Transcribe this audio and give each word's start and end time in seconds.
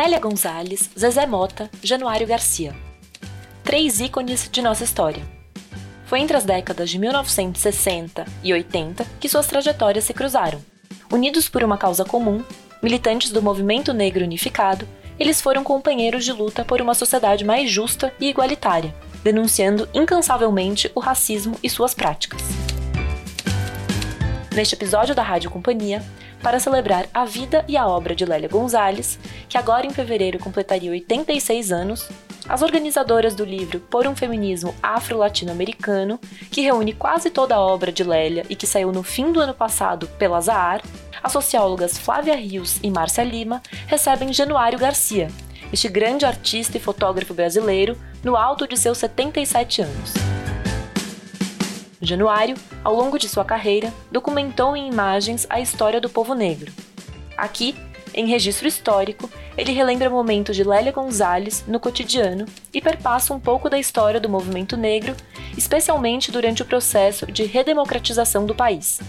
Lélia 0.00 0.18
Gonzalez, 0.18 0.88
Zezé 0.98 1.26
Mota, 1.26 1.70
Januário 1.82 2.26
Garcia. 2.26 2.74
Três 3.62 4.00
ícones 4.00 4.48
de 4.50 4.62
nossa 4.62 4.82
história. 4.82 5.22
Foi 6.06 6.20
entre 6.20 6.38
as 6.38 6.44
décadas 6.44 6.88
de 6.88 6.98
1960 6.98 8.24
e 8.42 8.50
80 8.50 9.04
que 9.20 9.28
suas 9.28 9.46
trajetórias 9.46 10.04
se 10.04 10.14
cruzaram. 10.14 10.58
Unidos 11.12 11.50
por 11.50 11.62
uma 11.62 11.76
causa 11.76 12.02
comum, 12.02 12.42
militantes 12.82 13.30
do 13.30 13.42
movimento 13.42 13.92
negro 13.92 14.24
unificado, 14.24 14.88
eles 15.18 15.38
foram 15.38 15.62
companheiros 15.62 16.24
de 16.24 16.32
luta 16.32 16.64
por 16.64 16.80
uma 16.80 16.94
sociedade 16.94 17.44
mais 17.44 17.70
justa 17.70 18.10
e 18.18 18.30
igualitária, 18.30 18.94
denunciando 19.22 19.86
incansavelmente 19.92 20.90
o 20.94 21.00
racismo 21.00 21.58
e 21.62 21.68
suas 21.68 21.92
práticas. 21.92 22.40
Neste 24.56 24.74
episódio 24.74 25.14
da 25.14 25.22
Rádio 25.22 25.50
Companhia, 25.50 26.02
para 26.42 26.60
celebrar 26.60 27.06
a 27.12 27.24
vida 27.24 27.64
e 27.68 27.76
a 27.76 27.86
obra 27.86 28.14
de 28.14 28.24
Lélia 28.24 28.48
Gonzalez, 28.48 29.18
que 29.48 29.58
agora 29.58 29.86
em 29.86 29.90
fevereiro 29.90 30.38
completaria 30.38 30.90
86 30.90 31.72
anos, 31.72 32.08
as 32.48 32.62
organizadoras 32.62 33.34
do 33.34 33.44
livro 33.44 33.80
Por 33.80 34.06
um 34.06 34.16
Feminismo 34.16 34.74
Afro-Latino-Americano, 34.82 36.18
que 36.50 36.62
reúne 36.62 36.92
quase 36.92 37.30
toda 37.30 37.54
a 37.54 37.60
obra 37.60 37.92
de 37.92 38.02
Lélia 38.02 38.44
e 38.48 38.56
que 38.56 38.66
saiu 38.66 38.90
no 38.90 39.02
fim 39.02 39.32
do 39.32 39.40
ano 39.40 39.54
passado 39.54 40.06
pela 40.18 40.40
Zahar, 40.40 40.82
as 41.22 41.32
sociólogas 41.32 41.98
Flávia 41.98 42.34
Rios 42.34 42.78
e 42.82 42.90
Márcia 42.90 43.22
Lima 43.22 43.62
recebem 43.86 44.32
Januário 44.32 44.78
Garcia, 44.78 45.28
este 45.72 45.88
grande 45.88 46.24
artista 46.24 46.76
e 46.76 46.80
fotógrafo 46.80 47.34
brasileiro, 47.34 47.96
no 48.24 48.36
alto 48.36 48.66
de 48.66 48.76
seus 48.76 48.98
77 48.98 49.82
anos. 49.82 50.14
Januário, 52.00 52.56
ao 52.82 52.94
longo 52.94 53.18
de 53.18 53.28
sua 53.28 53.44
carreira, 53.44 53.92
documentou 54.10 54.74
em 54.76 54.88
imagens 54.88 55.46
a 55.50 55.60
história 55.60 56.00
do 56.00 56.08
povo 56.08 56.34
negro. 56.34 56.72
Aqui, 57.36 57.74
em 58.14 58.26
registro 58.26 58.66
histórico, 58.66 59.30
ele 59.56 59.72
relembra 59.72 60.08
momentos 60.08 60.56
de 60.56 60.64
Lélia 60.64 60.92
Gonzalez 60.92 61.64
no 61.66 61.78
cotidiano 61.78 62.46
e 62.72 62.80
perpassa 62.80 63.34
um 63.34 63.40
pouco 63.40 63.68
da 63.68 63.78
história 63.78 64.18
do 64.18 64.28
movimento 64.28 64.76
negro, 64.76 65.14
especialmente 65.56 66.32
durante 66.32 66.62
o 66.62 66.66
processo 66.66 67.30
de 67.30 67.44
redemocratização 67.44 68.46
do 68.46 68.54
país. 68.54 69.00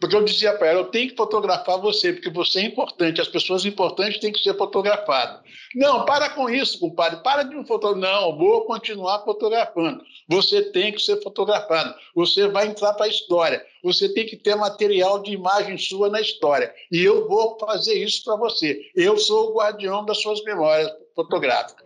Porque 0.00 0.16
eu 0.16 0.24
dizia 0.24 0.54
para 0.54 0.68
ela, 0.68 0.80
eu 0.80 0.86
tenho 0.86 1.10
que 1.10 1.16
fotografar 1.16 1.78
você, 1.78 2.12
porque 2.12 2.30
você 2.30 2.60
é 2.60 2.64
importante, 2.64 3.20
as 3.20 3.28
pessoas 3.28 3.66
importantes 3.66 4.18
têm 4.18 4.32
que 4.32 4.40
ser 4.40 4.56
fotografadas. 4.56 5.40
Não, 5.74 6.04
para 6.06 6.30
com 6.30 6.48
isso, 6.48 6.80
compadre, 6.80 7.22
para 7.22 7.42
de 7.42 7.54
me 7.54 7.66
fotografar. 7.66 8.00
Não, 8.00 8.36
vou 8.36 8.64
continuar 8.64 9.20
fotografando. 9.20 10.02
Você 10.30 10.62
tem 10.70 10.92
que 10.92 11.02
ser 11.02 11.20
fotografado, 11.22 11.92
você 12.14 12.46
vai 12.46 12.68
entrar 12.68 12.94
para 12.94 13.06
a 13.06 13.08
história, 13.08 13.66
você 13.82 14.08
tem 14.14 14.24
que 14.24 14.36
ter 14.36 14.54
material 14.54 15.20
de 15.20 15.32
imagem 15.32 15.76
sua 15.76 16.08
na 16.08 16.20
história. 16.20 16.72
E 16.90 17.02
eu 17.02 17.26
vou 17.28 17.58
fazer 17.58 17.94
isso 17.94 18.22
para 18.24 18.36
você. 18.36 18.80
Eu 18.94 19.18
sou 19.18 19.50
o 19.50 19.54
guardião 19.54 20.04
das 20.04 20.22
suas 20.22 20.40
memórias 20.44 20.88
fotográficas. 21.16 21.84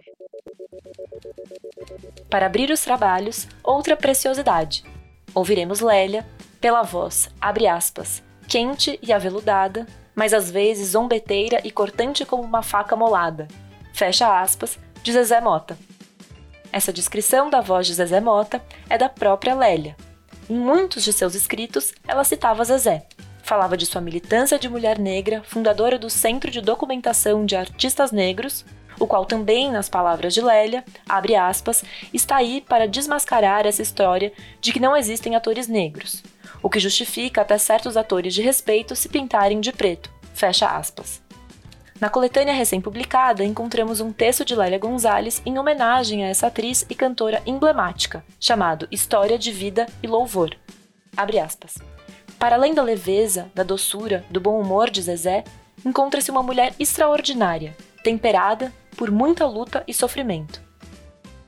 Para 2.28 2.44
abrir 2.44 2.70
os 2.70 2.82
trabalhos, 2.82 3.48
outra 3.62 3.96
preciosidade. 3.96 4.84
Ouviremos 5.34 5.80
Lélia, 5.80 6.26
pela 6.60 6.82
voz, 6.82 7.30
abre 7.40 7.66
aspas, 7.66 8.22
quente 8.46 8.98
e 9.02 9.10
aveludada, 9.10 9.86
mas 10.14 10.34
às 10.34 10.50
vezes 10.50 10.90
zombeteira 10.90 11.62
e 11.64 11.70
cortante 11.70 12.26
como 12.26 12.42
uma 12.42 12.62
faca 12.62 12.94
molada. 12.94 13.48
Fecha 13.94 14.40
aspas, 14.40 14.78
de 15.02 15.12
Zezé 15.12 15.40
Mota. 15.40 15.78
Essa 16.74 16.92
descrição 16.92 17.48
da 17.48 17.60
voz 17.60 17.86
de 17.86 17.94
Zezé 17.94 18.20
Mota 18.20 18.60
é 18.90 18.98
da 18.98 19.08
própria 19.08 19.54
Lélia. 19.54 19.96
Em 20.50 20.56
muitos 20.56 21.04
de 21.04 21.12
seus 21.12 21.36
escritos, 21.36 21.94
ela 22.04 22.24
citava 22.24 22.64
Zezé. 22.64 23.06
Falava 23.44 23.76
de 23.76 23.86
sua 23.86 24.00
militância 24.00 24.58
de 24.58 24.68
mulher 24.68 24.98
negra, 24.98 25.40
fundadora 25.44 25.96
do 25.96 26.10
Centro 26.10 26.50
de 26.50 26.60
Documentação 26.60 27.46
de 27.46 27.54
Artistas 27.54 28.10
Negros, 28.10 28.64
o 28.98 29.06
qual 29.06 29.24
também, 29.24 29.70
nas 29.70 29.88
palavras 29.88 30.34
de 30.34 30.40
Lélia, 30.40 30.84
abre 31.08 31.36
aspas, 31.36 31.84
está 32.12 32.38
aí 32.38 32.60
para 32.60 32.88
desmascarar 32.88 33.66
essa 33.66 33.80
história 33.80 34.32
de 34.60 34.72
que 34.72 34.80
não 34.80 34.96
existem 34.96 35.36
atores 35.36 35.68
negros, 35.68 36.24
o 36.60 36.68
que 36.68 36.80
justifica 36.80 37.42
até 37.42 37.56
certos 37.56 37.96
atores 37.96 38.34
de 38.34 38.42
respeito 38.42 38.96
se 38.96 39.08
pintarem 39.08 39.60
de 39.60 39.70
preto. 39.70 40.10
Fecha 40.34 40.66
aspas. 40.66 41.23
Na 42.00 42.08
coletânea 42.08 42.52
recém-publicada, 42.52 43.44
encontramos 43.44 44.00
um 44.00 44.12
texto 44.12 44.44
de 44.44 44.54
Lélia 44.54 44.78
Gonzalez 44.78 45.40
em 45.46 45.58
homenagem 45.58 46.24
a 46.24 46.28
essa 46.28 46.48
atriz 46.48 46.84
e 46.90 46.94
cantora 46.94 47.40
emblemática, 47.46 48.24
chamado 48.40 48.88
História 48.90 49.38
de 49.38 49.52
Vida 49.52 49.86
e 50.02 50.06
Louvor. 50.06 50.56
Abre 51.16 51.38
aspas. 51.38 51.78
Para 52.38 52.56
além 52.56 52.74
da 52.74 52.82
leveza, 52.82 53.50
da 53.54 53.62
doçura, 53.62 54.24
do 54.28 54.40
bom 54.40 54.60
humor 54.60 54.90
de 54.90 55.00
Zezé, 55.00 55.44
encontra-se 55.86 56.30
uma 56.30 56.42
mulher 56.42 56.74
extraordinária, 56.80 57.76
temperada 58.02 58.72
por 58.96 59.10
muita 59.10 59.46
luta 59.46 59.84
e 59.86 59.94
sofrimento. 59.94 60.60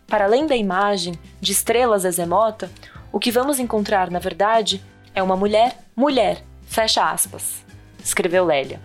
Para 0.07 0.25
além 0.25 0.47
da 0.47 0.55
imagem 0.55 1.15
de 1.41 1.51
estrela 1.51 1.99
Zezé 1.99 2.25
Mota, 2.25 2.71
o 3.13 3.19
que 3.19 3.33
vamos 3.33 3.59
encontrar, 3.59 4.11
na 4.11 4.21
verdade, 4.21 4.83
é 5.13 5.23
uma 5.23 5.37
mulher, 5.37 5.77
mulher, 5.97 6.43
fecha 6.67 7.11
aspas, 7.11 7.65
escreveu 8.03 8.45
Lélia. 8.45 8.81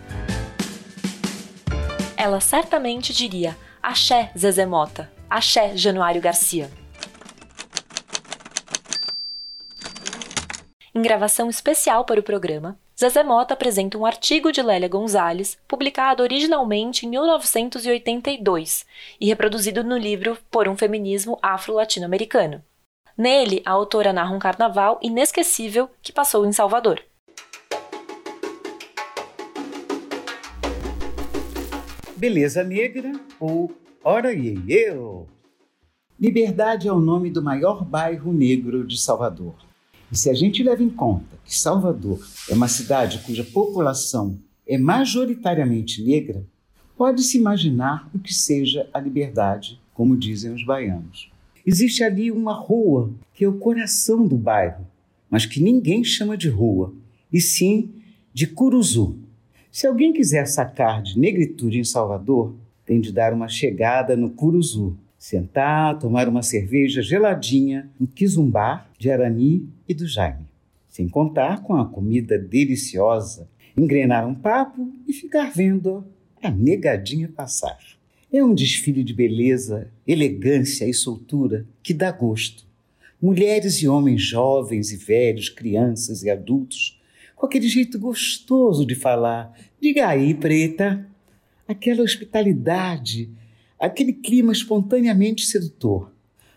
Ela 2.24 2.40
certamente 2.40 3.12
diria 3.14 3.58
axé 3.82 4.32
Zezé 4.38 4.64
Mota, 4.64 5.12
axé 5.28 5.76
Januário 5.76 6.22
Garcia. 6.22 6.70
Em 10.94 11.02
gravação 11.02 11.50
especial 11.50 12.06
para 12.06 12.20
o 12.20 12.24
programa, 12.24 12.78
Zezé 12.96 13.24
Mota 13.24 13.56
apresenta 13.56 13.98
um 13.98 14.06
artigo 14.06 14.52
de 14.52 14.62
Lélia 14.62 14.88
Gonzalez, 14.88 15.58
publicado 15.68 16.22
originalmente 16.22 17.08
em 17.08 17.10
1982 17.10 18.86
e 19.20 19.26
reproduzido 19.26 19.84
no 19.84 19.98
livro 19.98 20.38
Por 20.52 20.68
um 20.68 20.78
Feminismo 20.78 21.40
Afro-Latino-Americano. 21.42 22.64
Nele, 23.18 23.64
a 23.66 23.72
autora 23.72 24.14
narra 24.14 24.36
um 24.36 24.38
carnaval 24.38 25.00
inesquecível 25.02 25.90
que 26.04 26.14
passou 26.14 26.46
em 26.46 26.52
Salvador. 26.52 27.02
Beleza 32.22 32.64
Negra 32.64 33.20
ou 33.40 33.76
Ora 34.04 34.32
eu. 34.32 35.28
Liberdade 36.20 36.88
é 36.88 36.94
o 36.94 37.00
nome 37.00 37.32
do 37.32 37.42
maior 37.42 37.84
bairro 37.84 38.32
negro 38.32 38.86
de 38.86 39.02
Salvador. 39.02 39.56
E 40.12 40.16
se 40.16 40.30
a 40.30 40.34
gente 40.36 40.62
leva 40.62 40.84
em 40.84 40.90
conta 40.92 41.36
que 41.44 41.58
Salvador 41.58 42.24
é 42.48 42.54
uma 42.54 42.68
cidade 42.68 43.24
cuja 43.26 43.44
população 43.44 44.38
é 44.68 44.78
majoritariamente 44.78 46.04
negra, 46.04 46.46
pode-se 46.96 47.40
imaginar 47.40 48.08
o 48.14 48.20
que 48.20 48.36
seja 48.36 48.88
a 48.94 49.00
liberdade, 49.00 49.82
como 49.92 50.16
dizem 50.16 50.54
os 50.54 50.64
baianos. 50.64 51.32
Existe 51.66 52.04
ali 52.04 52.32
uma 52.32 52.54
rua 52.54 53.12
que 53.34 53.44
é 53.44 53.50
o 53.50 53.58
coração 53.58 54.28
do 54.28 54.38
bairro, 54.38 54.86
mas 55.28 55.48
que 55.48 55.60
ninguém 55.60 56.04
chama 56.04 56.38
de 56.38 56.50
rua, 56.50 56.94
e 57.34 57.42
sim 57.42 57.90
de 58.32 58.46
Curuzu. 58.46 59.18
Se 59.72 59.88
alguém 59.88 60.12
quiser 60.12 60.48
sacar 60.48 61.02
de 61.02 61.18
negritude 61.18 61.80
em 61.80 61.84
Salvador, 61.86 62.54
tem 62.86 63.00
de 63.00 63.14
dar 63.14 63.34
uma 63.34 63.48
chegada 63.48 64.18
no 64.18 64.30
Curuzu, 64.30 64.98
sentar, 65.18 65.98
tomar 65.98 66.28
uma 66.28 66.44
cerveja 66.44 67.02
geladinha 67.02 67.90
no 67.98 68.06
Quizumbá 68.06 68.86
de 69.00 69.10
Arani 69.10 69.70
e 69.88 69.94
do 69.94 70.06
Jaime, 70.06 70.46
sem 70.90 71.08
contar 71.08 71.64
com 71.64 71.74
a 71.74 71.86
comida 71.86 72.38
deliciosa, 72.38 73.48
engrenar 73.78 74.28
um 74.28 74.36
papo 74.36 74.92
e 75.08 75.14
ficar 75.14 75.54
vendo 75.54 76.04
a 76.44 76.52
negadinha 76.52 77.30
passar. 77.30 77.80
É 78.30 78.44
um 78.44 78.54
desfile 78.54 79.06
de 79.06 79.14
beleza, 79.14 79.90
elegância 80.06 80.84
e 80.86 80.94
soltura 80.94 81.66
que 81.82 81.94
dá 81.94 82.12
gosto. 82.12 82.66
Mulheres 83.22 83.76
e 83.76 83.88
homens 83.88 84.22
jovens 84.22 84.92
e 84.92 84.98
velhos, 84.98 85.48
crianças 85.48 86.24
e 86.24 86.30
adultos, 86.30 87.00
com 87.42 87.48
aquele 87.48 87.68
jeito 87.68 87.98
gostoso 87.98 88.86
de 88.86 88.94
falar, 88.94 89.52
diga 89.82 90.08
aí, 90.08 90.32
preta, 90.36 91.04
aquela 91.68 92.04
hospitalidade, 92.04 93.32
aquele 93.80 94.14
clima 94.14 94.52
espontaneamente 94.52 95.48
sedutor, 95.48 96.14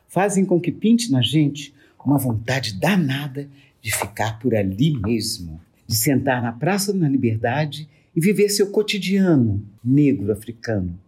fazem 0.06 0.44
com 0.44 0.60
que 0.60 0.70
pinte 0.70 1.10
na 1.10 1.22
gente 1.22 1.74
uma 2.04 2.18
vontade 2.18 2.78
danada 2.78 3.48
de 3.80 3.96
ficar 3.96 4.38
por 4.38 4.54
ali 4.54 5.00
mesmo, 5.00 5.58
de 5.86 5.96
sentar 5.96 6.42
na 6.42 6.52
Praça 6.52 6.92
da 6.92 7.08
Liberdade 7.08 7.88
e 8.14 8.20
viver 8.20 8.50
seu 8.50 8.70
cotidiano 8.70 9.66
negro 9.82 10.30
africano. 10.30 11.00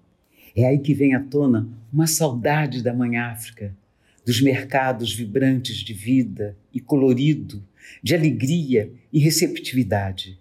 É 0.57 0.65
aí 0.65 0.79
que 0.79 0.95
vem 0.95 1.15
à 1.15 1.21
tona 1.21 1.69
uma 1.93 2.07
saudade 2.07 2.83
da 2.83 2.95
Mãe 2.95 3.19
África, 3.19 3.77
dos 4.25 4.41
mercados 4.41 5.15
vibrantes 5.15 5.77
de 5.77 5.93
vida 5.93 6.57
e 6.73 6.81
colorido, 6.81 7.63
de 8.03 8.15
alegria 8.15 8.91
e 9.13 9.19
receptividade. 9.19 10.39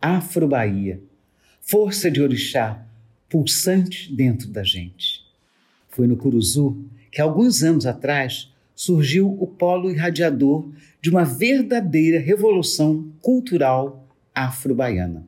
Afro-Bahia, 0.00 1.00
força 1.60 2.10
de 2.10 2.20
orixá, 2.20 2.86
pulsante 3.28 4.14
dentro 4.14 4.48
da 4.48 4.62
gente. 4.62 5.24
Foi 5.88 6.06
no 6.06 6.16
Curuzu 6.16 6.84
que, 7.10 7.20
alguns 7.20 7.62
anos 7.62 7.86
atrás, 7.86 8.52
surgiu 8.74 9.30
o 9.40 9.46
polo 9.46 9.90
irradiador 9.90 10.68
de 11.00 11.10
uma 11.10 11.24
verdadeira 11.24 12.18
revolução 12.18 13.12
cultural 13.20 14.08
afro-baiana. 14.34 15.26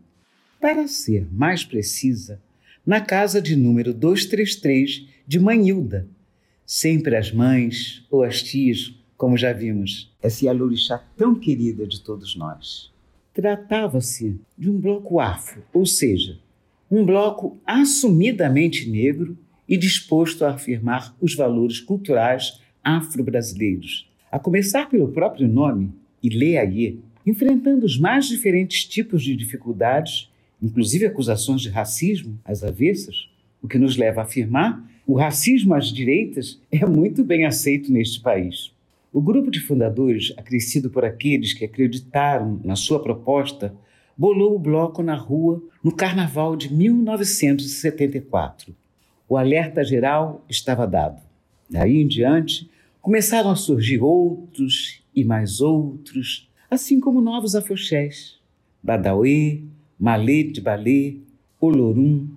Para 0.61 0.88
ser 0.88 1.29
mais 1.32 1.64
precisa, 1.64 2.41
na 2.85 3.00
casa 3.00 3.41
de 3.41 3.55
número 3.55 3.94
233 3.94 5.06
de 5.26 5.38
Manhilda, 5.38 6.08
sempre 6.64 7.17
as 7.17 7.31
mães 7.31 8.05
ou 8.11 8.23
as 8.23 8.43
tias, 8.43 8.94
como 9.17 9.37
já 9.37 9.53
vimos, 9.53 10.13
essa 10.23 10.45
Yalorixá 10.45 10.99
tão 11.17 11.35
querida 11.35 11.87
de 11.87 12.01
todos 12.01 12.37
nós. 12.37 12.93
Tratava-se 13.33 14.39
de 14.57 14.71
um 14.71 14.79
bloco 14.79 15.21
afro, 15.21 15.63
ou 15.73 15.87
seja, 15.87 16.39
um 16.91 17.05
bloco 17.05 17.59
assumidamente 17.67 18.89
negro 18.89 19.37
e 19.69 19.77
disposto 19.77 20.45
a 20.45 20.51
afirmar 20.51 21.15
os 21.21 21.35
valores 21.35 21.81
culturais 21.81 22.61
afro-brasileiros, 22.83 24.09
a 24.31 24.39
começar 24.39 24.89
pelo 24.89 25.09
próprio 25.09 25.49
nome, 25.49 25.93
Ileaie, 26.23 27.01
enfrentando 27.27 27.85
os 27.85 27.99
mais 27.99 28.27
diferentes 28.27 28.85
tipos 28.85 29.23
de 29.23 29.35
dificuldades, 29.35 30.31
inclusive 30.63 31.07
acusações 31.07 31.61
de 31.61 31.69
racismo 31.69 32.39
às 32.45 32.63
avessas, 32.63 33.29
o 33.61 33.67
que 33.67 33.79
nos 33.79 33.97
leva 33.97 34.21
a 34.21 34.25
afirmar 34.25 34.85
o 35.07 35.15
racismo 35.15 35.73
às 35.73 35.93
direitas 35.93 36.61
é 36.71 36.85
muito 36.85 37.23
bem 37.23 37.45
aceito 37.47 37.93
neste 37.93 38.21
país. 38.21 38.73
O 39.17 39.21
grupo 39.23 39.51
de 39.51 39.61
fundadores, 39.61 40.35
acrescido 40.37 40.91
por 40.91 41.03
aqueles 41.03 41.55
que 41.55 41.65
acreditaram 41.65 42.61
na 42.63 42.77
sua 42.77 43.03
proposta, 43.03 43.75
bolou 44.15 44.55
o 44.55 44.59
bloco 44.59 45.03
na 45.03 45.15
rua 45.15 45.63
no 45.83 45.91
Carnaval 45.91 46.55
de 46.55 46.71
1974. 46.71 48.77
O 49.27 49.39
alerta 49.39 49.83
geral 49.83 50.45
estava 50.51 50.87
dado. 50.87 51.23
Daí 51.71 51.97
em 51.97 52.07
diante, 52.07 52.71
começaram 53.01 53.51
a 53.51 53.57
surgir 53.57 54.03
outros 54.03 55.03
e 55.15 55.25
mais 55.25 55.63
outros, 55.63 56.51
assim 56.71 57.01
como 57.01 57.23
novos 57.23 57.55
afoxés, 57.55 58.39
Badauê, 58.83 59.63
Malê 59.99 60.43
de 60.43 60.61
Balê, 60.61 61.17
Olorum, 61.59 62.29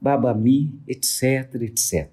Babami, 0.00 0.72
etc, 0.86 1.52
etc. 1.62 2.08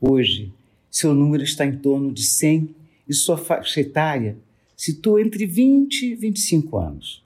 Hoje, 0.00 0.52
seu 0.88 1.12
número 1.12 1.42
está 1.42 1.66
em 1.66 1.76
torno 1.76 2.12
de 2.12 2.22
100 2.22 2.78
e 3.10 3.14
sua 3.14 3.36
faixa 3.36 3.80
etária 3.80 4.38
situa 4.76 5.20
entre 5.20 5.44
20 5.44 6.12
e 6.12 6.14
25 6.14 6.78
anos. 6.78 7.24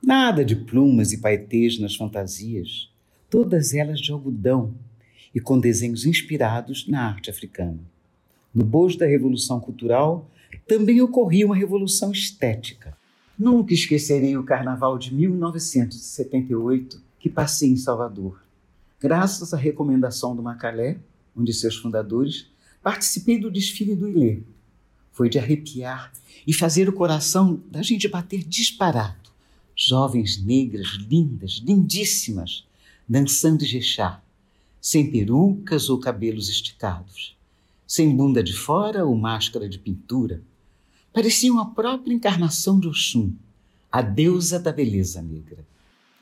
Nada 0.00 0.44
de 0.44 0.54
plumas 0.54 1.12
e 1.12 1.18
paetês 1.18 1.76
nas 1.76 1.96
fantasias, 1.96 2.88
todas 3.28 3.74
elas 3.74 4.00
de 4.00 4.12
algodão 4.12 4.72
e 5.34 5.40
com 5.40 5.58
desenhos 5.58 6.06
inspirados 6.06 6.86
na 6.86 7.04
arte 7.04 7.28
africana. 7.30 7.80
No 8.54 8.64
bojo 8.64 8.96
da 8.96 9.06
Revolução 9.06 9.58
Cultural 9.58 10.30
também 10.68 11.02
ocorria 11.02 11.46
uma 11.46 11.56
revolução 11.56 12.12
estética. 12.12 12.96
Nunca 13.36 13.74
esquecerei 13.74 14.36
o 14.36 14.44
carnaval 14.44 14.96
de 14.98 15.12
1978 15.12 17.02
que 17.18 17.28
passei 17.28 17.70
em 17.70 17.76
Salvador. 17.76 18.40
Graças 19.00 19.52
à 19.52 19.56
recomendação 19.56 20.36
do 20.36 20.44
Macalé, 20.44 20.96
um 21.36 21.42
de 21.42 21.52
seus 21.52 21.76
fundadores, 21.76 22.46
participei 22.80 23.36
do 23.36 23.50
desfile 23.50 23.96
do 23.96 24.08
Ilê. 24.08 24.42
Foi 25.18 25.28
de 25.28 25.36
arrepiar 25.36 26.12
e 26.46 26.54
fazer 26.54 26.88
o 26.88 26.92
coração 26.92 27.60
da 27.72 27.82
gente 27.82 28.06
bater 28.06 28.44
disparado 28.44 29.32
jovens 29.74 30.40
negras, 30.40 30.90
lindas, 30.90 31.60
lindíssimas, 31.60 32.64
dançando 33.08 33.64
jechá, 33.64 34.22
sem 34.80 35.10
perucas 35.10 35.90
ou 35.90 35.98
cabelos 35.98 36.48
esticados, 36.48 37.36
sem 37.84 38.14
bunda 38.14 38.44
de 38.44 38.52
fora 38.52 39.04
ou 39.04 39.16
máscara 39.16 39.68
de 39.68 39.76
pintura. 39.76 40.40
Pareciam 41.12 41.58
a 41.58 41.66
própria 41.66 42.14
encarnação 42.14 42.78
de 42.78 42.86
Oxum, 42.86 43.32
a 43.90 44.00
deusa 44.00 44.56
da 44.56 44.70
beleza 44.70 45.20
negra. 45.20 45.66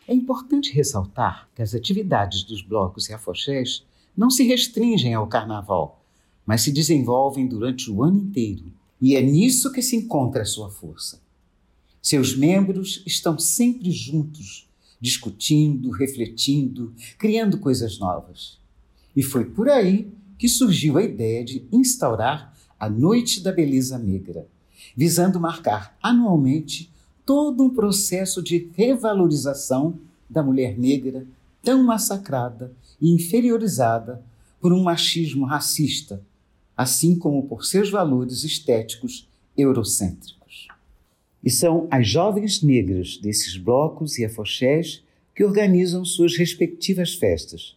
É 0.08 0.14
importante 0.14 0.72
ressaltar 0.72 1.50
que 1.54 1.60
as 1.60 1.74
atividades 1.74 2.44
dos 2.44 2.62
blocos 2.62 3.10
e 3.10 3.12
afoxés 3.12 3.84
não 4.16 4.30
se 4.30 4.42
restringem 4.42 5.12
ao 5.12 5.26
carnaval, 5.26 6.02
mas 6.46 6.62
se 6.62 6.72
desenvolvem 6.72 7.46
durante 7.46 7.90
o 7.90 8.02
ano 8.02 8.20
inteiro. 8.20 8.64
E 9.00 9.14
é 9.14 9.22
nisso 9.22 9.72
que 9.72 9.82
se 9.82 9.96
encontra 9.96 10.42
a 10.42 10.46
sua 10.46 10.70
força. 10.70 11.20
Seus 12.00 12.36
membros 12.36 13.02
estão 13.04 13.38
sempre 13.38 13.90
juntos, 13.90 14.68
discutindo, 15.00 15.90
refletindo, 15.90 16.94
criando 17.18 17.58
coisas 17.58 17.98
novas. 17.98 18.58
E 19.14 19.22
foi 19.22 19.44
por 19.44 19.68
aí 19.68 20.10
que 20.38 20.48
surgiu 20.48 20.98
a 20.98 21.02
ideia 21.02 21.44
de 21.44 21.66
instaurar 21.72 22.56
a 22.78 22.88
Noite 22.88 23.40
da 23.40 23.50
Beleza 23.50 23.98
Negra, 23.98 24.46
visando 24.96 25.40
marcar 25.40 25.96
anualmente 26.02 26.92
todo 27.24 27.64
um 27.64 27.70
processo 27.70 28.42
de 28.42 28.70
revalorização 28.74 29.98
da 30.28 30.42
mulher 30.42 30.78
negra 30.78 31.26
tão 31.62 31.82
massacrada 31.82 32.72
e 33.00 33.10
inferiorizada 33.10 34.22
por 34.60 34.72
um 34.72 34.82
machismo 34.82 35.44
racista, 35.44 36.22
assim 36.76 37.18
como 37.18 37.44
por 37.44 37.64
seus 37.64 37.90
valores 37.90 38.44
estéticos 38.44 39.28
eurocêntricos. 39.56 40.68
E 41.42 41.50
são 41.50 41.86
as 41.90 42.08
jovens 42.08 42.62
negras 42.62 43.16
desses 43.16 43.56
blocos 43.56 44.18
e 44.18 44.24
afoxés 44.24 45.02
que 45.34 45.44
organizam 45.44 46.04
suas 46.04 46.36
respectivas 46.36 47.14
festas, 47.14 47.76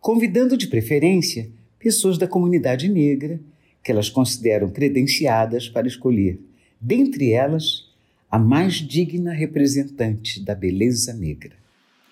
convidando 0.00 0.56
de 0.56 0.66
preferência 0.66 1.50
pessoas 1.78 2.18
da 2.18 2.26
comunidade 2.26 2.88
negra 2.88 3.40
que 3.82 3.92
elas 3.92 4.08
consideram 4.08 4.70
credenciadas 4.70 5.68
para 5.68 5.86
escolher, 5.86 6.40
dentre 6.80 7.32
elas, 7.32 7.86
a 8.30 8.38
mais 8.38 8.74
digna 8.74 9.32
representante 9.32 10.42
da 10.42 10.54
beleza 10.54 11.12
negra. 11.12 11.52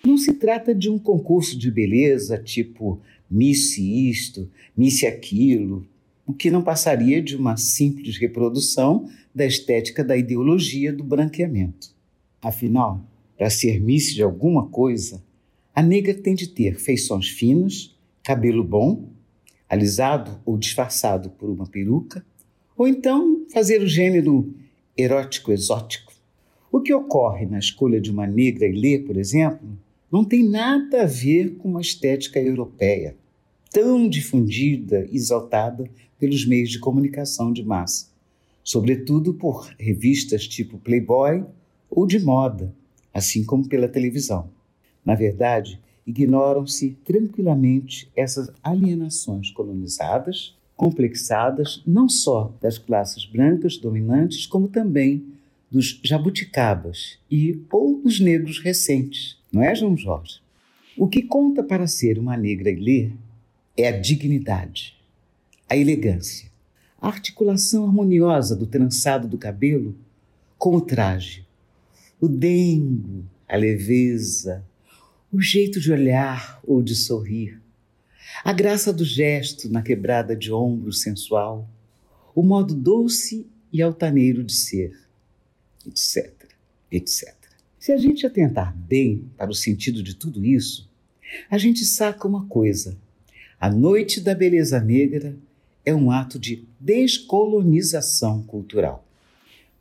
Não 0.05 0.17
se 0.17 0.33
trata 0.33 0.75
de 0.75 0.89
um 0.89 0.99
concurso 0.99 1.57
de 1.57 1.71
beleza 1.71 2.37
tipo 2.37 3.01
Miss 3.29 3.77
isto, 3.77 4.49
Miss 4.77 5.03
aquilo, 5.03 5.85
o 6.25 6.33
que 6.33 6.49
não 6.49 6.61
passaria 6.61 7.21
de 7.21 7.35
uma 7.35 7.57
simples 7.57 8.17
reprodução 8.17 9.09
da 9.33 9.45
estética 9.45 10.03
da 10.03 10.15
ideologia 10.15 10.93
do 10.93 11.03
branqueamento. 11.03 11.93
Afinal, 12.41 13.05
para 13.37 13.49
ser 13.49 13.81
miss 13.81 14.13
de 14.13 14.23
alguma 14.23 14.67
coisa, 14.67 15.23
a 15.75 15.81
negra 15.81 16.13
tem 16.13 16.35
de 16.35 16.47
ter 16.47 16.79
feições 16.79 17.27
finas, 17.27 17.95
cabelo 18.23 18.63
bom, 18.63 19.09
alisado 19.67 20.39
ou 20.45 20.57
disfarçado 20.57 21.29
por 21.31 21.49
uma 21.49 21.65
peruca, 21.65 22.23
ou 22.77 22.87
então 22.87 23.45
fazer 23.51 23.81
o 23.81 23.87
gênero 23.87 24.53
erótico 24.95 25.51
exótico. 25.51 26.13
O 26.71 26.79
que 26.79 26.93
ocorre 26.93 27.45
na 27.45 27.59
escolha 27.59 27.99
de 27.99 28.11
uma 28.11 28.25
negra 28.25 28.67
ilê, 28.67 28.99
por 28.99 29.17
exemplo, 29.17 29.67
não 30.11 30.23
tem 30.23 30.47
nada 30.47 31.03
a 31.03 31.05
ver 31.05 31.55
com 31.55 31.69
uma 31.69 31.81
estética 31.81 32.39
europeia, 32.39 33.15
tão 33.71 34.07
difundida 34.07 35.07
e 35.11 35.15
exaltada 35.15 35.89
pelos 36.23 36.45
meios 36.45 36.69
de 36.69 36.79
comunicação 36.79 37.51
de 37.51 37.63
massa 37.63 38.13
sobretudo 38.63 39.33
por 39.33 39.73
revistas 39.77 40.47
tipo 40.47 40.77
Playboy 40.77 41.43
ou 41.89 42.07
de 42.07 42.19
moda, 42.19 42.73
assim 43.13 43.43
como 43.43 43.67
pela 43.67 43.87
televisão. 43.87 44.49
Na 45.05 45.15
verdade, 45.15 45.79
ignoram-se 46.07 46.97
tranquilamente 47.03 48.09
essas 48.15 48.49
alienações 48.63 49.51
colonizadas, 49.51 50.55
complexadas 50.75 51.83
não 51.85 52.07
só 52.07 52.55
das 52.61 52.77
classes 52.77 53.25
brancas 53.25 53.77
dominantes, 53.77 54.45
como 54.45 54.67
também 54.67 55.25
dos 55.69 55.99
jabuticabas 56.03 57.19
e 57.29 57.61
ou 57.71 58.01
dos 58.01 58.19
negros 58.19 58.59
recentes, 58.59 59.37
não 59.51 59.61
é, 59.61 59.75
João 59.75 59.97
Jorge? 59.97 60.41
O 60.97 61.07
que 61.07 61.23
conta 61.23 61.63
para 61.63 61.87
ser 61.87 62.19
uma 62.19 62.37
negra 62.37 62.69
e 62.69 62.75
ler 62.75 63.13
é 63.75 63.87
a 63.87 63.99
dignidade, 63.99 64.95
a 65.73 65.77
elegância, 65.77 66.51
a 67.01 67.07
articulação 67.07 67.83
harmoniosa 67.83 68.55
do 68.55 68.67
trançado 68.67 69.27
do 69.27 69.39
cabelo 69.39 69.97
com 70.55 70.75
o 70.75 70.81
traje, 70.81 71.47
o 72.21 72.27
dengo, 72.27 73.25
a 73.49 73.57
leveza, 73.57 74.63
o 75.31 75.41
jeito 75.41 75.79
de 75.79 75.91
olhar 75.91 76.59
ou 76.63 76.83
de 76.83 76.95
sorrir, 76.95 77.59
a 78.43 78.53
graça 78.53 78.93
do 78.93 79.03
gesto 79.03 79.67
na 79.67 79.81
quebrada 79.81 80.35
de 80.35 80.53
ombro 80.53 80.93
sensual, 80.93 81.67
o 82.35 82.43
modo 82.43 82.75
doce 82.75 83.47
e 83.71 83.81
altaneiro 83.81 84.43
de 84.43 84.53
ser, 84.53 84.95
etc, 85.87 86.31
etc. 86.91 87.33
Se 87.79 87.91
a 87.91 87.97
gente 87.97 88.27
atentar 88.27 88.77
bem 88.77 89.25
para 89.35 89.49
o 89.49 89.55
sentido 89.55 90.03
de 90.03 90.15
tudo 90.15 90.45
isso, 90.45 90.87
a 91.49 91.57
gente 91.57 91.83
saca 91.83 92.27
uma 92.27 92.45
coisa: 92.45 92.95
a 93.59 93.71
noite 93.71 94.21
da 94.21 94.35
beleza 94.35 94.79
negra 94.79 95.35
é 95.85 95.93
um 95.93 96.11
ato 96.11 96.39
de 96.39 96.63
descolonização 96.79 98.43
cultural. 98.43 99.05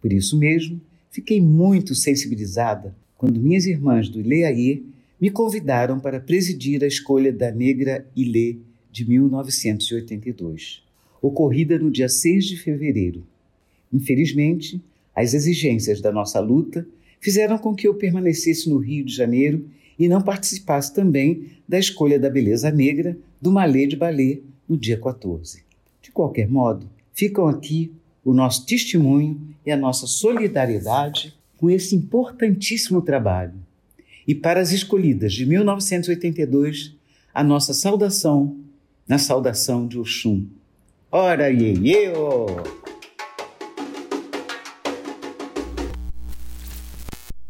Por 0.00 0.12
isso 0.12 0.36
mesmo, 0.36 0.80
fiquei 1.10 1.40
muito 1.40 1.94
sensibilizada 1.94 2.94
quando 3.16 3.40
minhas 3.40 3.66
irmãs 3.66 4.08
do 4.08 4.20
Ileaê 4.20 4.82
me 5.20 5.30
convidaram 5.30 6.00
para 6.00 6.18
presidir 6.18 6.82
a 6.82 6.86
escolha 6.86 7.32
da 7.32 7.52
Negra 7.52 8.04
Ilê 8.16 8.56
de 8.90 9.08
1982, 9.08 10.82
ocorrida 11.20 11.78
no 11.78 11.90
dia 11.90 12.08
6 12.08 12.44
de 12.46 12.56
fevereiro. 12.56 13.22
Infelizmente, 13.92 14.80
as 15.14 15.34
exigências 15.34 16.00
da 16.00 16.10
nossa 16.10 16.40
luta 16.40 16.84
fizeram 17.20 17.56
com 17.56 17.74
que 17.74 17.86
eu 17.86 17.94
permanecesse 17.94 18.68
no 18.68 18.78
Rio 18.78 19.04
de 19.04 19.14
Janeiro 19.14 19.68
e 19.96 20.08
não 20.08 20.20
participasse 20.20 20.92
também 20.92 21.46
da 21.68 21.78
escolha 21.78 22.18
da 22.18 22.28
beleza 22.28 22.70
negra 22.72 23.16
do 23.40 23.52
Malê 23.52 23.86
de 23.86 23.94
Ballet 23.94 24.42
no 24.68 24.76
dia 24.76 24.98
14. 24.98 25.62
De 26.02 26.10
qualquer 26.10 26.48
modo, 26.48 26.90
ficam 27.14 27.46
aqui 27.48 27.94
o 28.24 28.34
nosso 28.34 28.66
testemunho 28.66 29.40
e 29.64 29.70
a 29.70 29.76
nossa 29.76 30.06
solidariedade 30.06 31.34
com 31.56 31.70
esse 31.70 31.94
importantíssimo 31.94 33.00
trabalho. 33.00 33.54
E 34.26 34.34
para 34.34 34.60
as 34.60 34.72
escolhidas 34.72 35.32
de 35.32 35.46
1982, 35.46 36.94
a 37.32 37.42
nossa 37.42 37.72
saudação 37.72 38.56
na 39.08 39.18
saudação 39.18 39.86
de 39.86 39.98
Oxum. 39.98 40.46
Ora, 41.10 41.46
oh. 42.16 42.46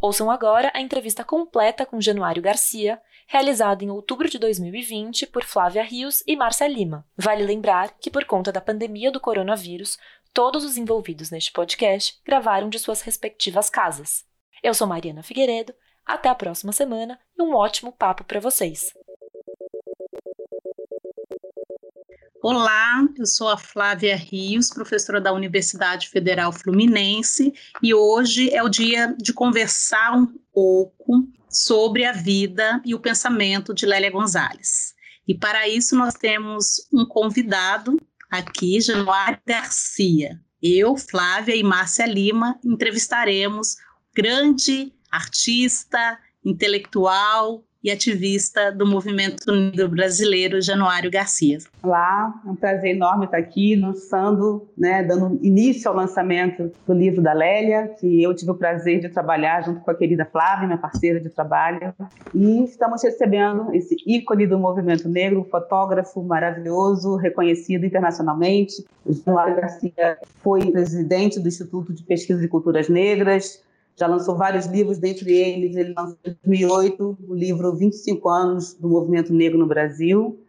Ouçam 0.00 0.30
agora 0.30 0.70
a 0.74 0.80
entrevista 0.80 1.24
completa 1.24 1.86
com 1.86 2.00
Januário 2.00 2.42
Garcia, 2.42 3.00
realizada 3.32 3.82
em 3.82 3.88
outubro 3.88 4.28
de 4.28 4.38
2020 4.38 5.26
por 5.28 5.42
Flávia 5.42 5.82
Rios 5.82 6.22
e 6.26 6.36
Márcia 6.36 6.68
Lima. 6.68 7.06
Vale 7.16 7.42
lembrar 7.42 7.96
que, 7.98 8.10
por 8.10 8.26
conta 8.26 8.52
da 8.52 8.60
pandemia 8.60 9.10
do 9.10 9.18
coronavírus, 9.18 9.96
todos 10.34 10.62
os 10.66 10.76
envolvidos 10.76 11.30
neste 11.30 11.50
podcast 11.50 12.20
gravaram 12.26 12.68
de 12.68 12.78
suas 12.78 13.00
respectivas 13.00 13.70
casas. 13.70 14.26
Eu 14.62 14.74
sou 14.74 14.86
Mariana 14.86 15.22
Figueiredo, 15.22 15.72
até 16.04 16.28
a 16.28 16.34
próxima 16.34 16.72
semana 16.72 17.18
e 17.34 17.42
um 17.42 17.54
ótimo 17.54 17.90
papo 17.90 18.22
para 18.22 18.38
vocês. 18.38 18.92
Olá, 22.44 23.06
eu 23.16 23.24
sou 23.24 23.48
a 23.48 23.56
Flávia 23.56 24.16
Rios, 24.16 24.68
professora 24.68 25.20
da 25.20 25.32
Universidade 25.32 26.08
Federal 26.08 26.52
Fluminense, 26.52 27.54
e 27.80 27.94
hoje 27.94 28.52
é 28.52 28.60
o 28.60 28.68
dia 28.68 29.14
de 29.16 29.32
conversar 29.32 30.12
um 30.12 30.26
pouco 30.52 31.28
sobre 31.48 32.04
a 32.04 32.10
vida 32.10 32.82
e 32.84 32.96
o 32.96 32.98
pensamento 32.98 33.72
de 33.72 33.86
Lélia 33.86 34.10
Gonzalez. 34.10 34.92
E 35.26 35.38
para 35.38 35.68
isso 35.68 35.94
nós 35.94 36.14
temos 36.14 36.84
um 36.92 37.06
convidado 37.06 37.96
aqui, 38.28 38.80
Januário 38.80 39.38
Garcia. 39.46 40.40
Eu, 40.60 40.96
Flávia 40.96 41.54
e 41.54 41.62
Márcia 41.62 42.06
Lima 42.06 42.58
entrevistaremos 42.64 43.76
grande 44.12 44.92
artista, 45.12 46.18
intelectual, 46.44 47.64
e 47.82 47.90
ativista 47.90 48.70
do 48.70 48.86
movimento 48.86 49.50
negro 49.52 49.88
brasileiro, 49.88 50.62
Januário 50.62 51.10
Garcia. 51.10 51.58
Olá, 51.82 52.32
é 52.46 52.50
um 52.50 52.54
prazer 52.54 52.94
enorme 52.94 53.24
estar 53.24 53.38
aqui 53.38 53.74
lançando, 53.74 54.68
né, 54.78 55.02
dando 55.02 55.38
início 55.42 55.90
ao 55.90 55.96
lançamento 55.96 56.70
do 56.86 56.94
livro 56.94 57.20
da 57.20 57.32
Lélia, 57.32 57.88
que 57.98 58.22
eu 58.22 58.32
tive 58.34 58.52
o 58.52 58.54
prazer 58.54 59.00
de 59.00 59.08
trabalhar 59.08 59.64
junto 59.64 59.80
com 59.80 59.90
a 59.90 59.94
querida 59.94 60.24
Flávia, 60.24 60.66
minha 60.66 60.78
parceira 60.78 61.20
de 61.20 61.28
trabalho. 61.28 61.92
E 62.32 62.64
estamos 62.64 63.02
recebendo 63.02 63.74
esse 63.74 63.96
ícone 64.06 64.46
do 64.46 64.58
movimento 64.58 65.08
negro, 65.08 65.46
fotógrafo 65.50 66.22
maravilhoso, 66.22 67.16
reconhecido 67.16 67.84
internacionalmente. 67.84 68.84
O 69.04 69.12
Januário 69.12 69.56
Garcia 69.56 70.18
foi 70.40 70.70
presidente 70.70 71.40
do 71.40 71.48
Instituto 71.48 71.92
de 71.92 72.04
Pesquisa 72.04 72.40
de 72.40 72.46
Culturas 72.46 72.88
Negras, 72.88 73.60
já 74.02 74.08
lançou 74.08 74.36
vários 74.36 74.66
livros, 74.66 74.98
dentre 74.98 75.32
eles, 75.32 75.76
ele 75.76 75.94
lançou 75.96 76.18
em 76.26 76.34
2008 76.44 77.18
o 77.28 77.34
livro 77.34 77.72
25 77.72 78.28
anos 78.28 78.74
do 78.74 78.88
movimento 78.88 79.32
negro 79.32 79.56
no 79.56 79.66
Brasil. 79.66 80.40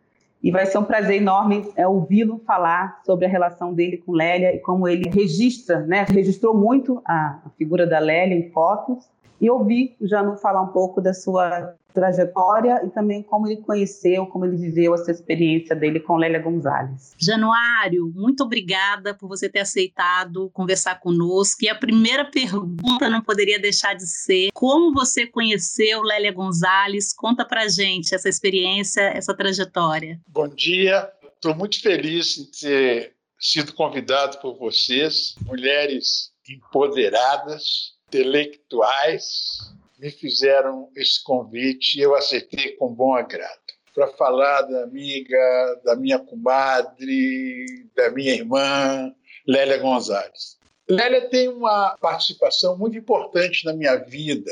E 0.42 0.50
vai 0.50 0.66
ser 0.66 0.80
um 0.80 0.84
prazer 0.84 1.22
enorme 1.22 1.64
é, 1.76 1.88
ouvi-lo 1.88 2.42
falar 2.48 3.00
sobre 3.06 3.28
a 3.28 3.30
relação 3.30 3.72
dele 3.72 3.98
com 3.98 4.12
Lélia 4.12 4.56
e 4.56 4.60
como 4.60 4.88
ele 4.88 5.08
registra, 5.08 5.82
né, 5.82 6.04
registrou 6.10 6.58
muito 6.58 7.00
a, 7.06 7.42
figura 7.56 7.86
da 7.86 8.00
Lélia 8.00 8.36
em 8.36 8.50
fotos. 8.50 9.08
E 9.44 9.50
ouvir 9.50 9.98
o 10.00 10.08
Janu 10.08 10.38
falar 10.38 10.62
um 10.62 10.70
pouco 10.70 11.02
da 11.02 11.14
sua 11.14 11.76
trajetória 11.94 12.82
e 12.86 12.90
também 12.90 13.22
como 13.22 13.46
ele 13.46 13.58
conheceu, 13.58 14.26
como 14.26 14.46
ele 14.46 14.56
viveu 14.56 14.96
essa 14.96 15.12
experiência 15.12 15.76
dele 15.76 16.00
com 16.00 16.16
Lélia 16.16 16.40
Gonzalez. 16.40 17.14
Januário, 17.20 18.10
muito 18.16 18.46
obrigada 18.46 19.14
por 19.14 19.28
você 19.28 19.50
ter 19.50 19.60
aceitado 19.60 20.50
conversar 20.52 21.02
conosco. 21.02 21.66
E 21.66 21.68
a 21.68 21.76
primeira 21.76 22.24
pergunta 22.24 23.10
não 23.10 23.20
poderia 23.20 23.60
deixar 23.60 23.96
de 23.96 24.08
ser: 24.08 24.50
como 24.54 24.94
você 24.94 25.28
conheceu 25.28 26.02
Lélia 26.02 26.32
Gonzalez? 26.32 27.12
Conta 27.12 27.44
pra 27.44 27.68
gente 27.68 28.16
essa 28.16 28.30
experiência, 28.30 29.02
essa 29.02 29.34
trajetória. 29.34 30.22
Bom 30.26 30.48
dia, 30.48 31.12
estou 31.36 31.54
muito 31.54 31.82
feliz 31.82 32.38
em 32.38 32.46
ter 32.50 33.14
sido 33.38 33.74
convidado 33.74 34.40
por 34.40 34.58
vocês, 34.58 35.36
mulheres 35.46 36.32
empoderadas, 36.48 37.94
intelectuais, 38.14 39.58
me 39.98 40.12
fizeram 40.12 40.92
esse 40.96 41.24
convite 41.24 41.98
e 41.98 42.02
eu 42.02 42.14
aceitei 42.16 42.74
com 42.74 42.94
bom 42.94 43.16
agrado 43.16 43.64
para 43.94 44.08
falar 44.08 44.62
da 44.62 44.84
amiga, 44.84 45.82
da 45.84 45.96
minha 45.96 46.20
comadre, 46.20 47.66
da 47.96 48.12
minha 48.12 48.34
irmã, 48.34 49.12
Lélia 49.48 49.78
Gonzalez. 49.78 50.60
Lélia 50.90 51.30
tem 51.30 51.48
uma 51.48 51.96
participação 52.02 52.78
muito 52.78 52.98
importante 52.98 53.64
na 53.66 53.72
minha 53.74 53.96
vida. 53.96 54.52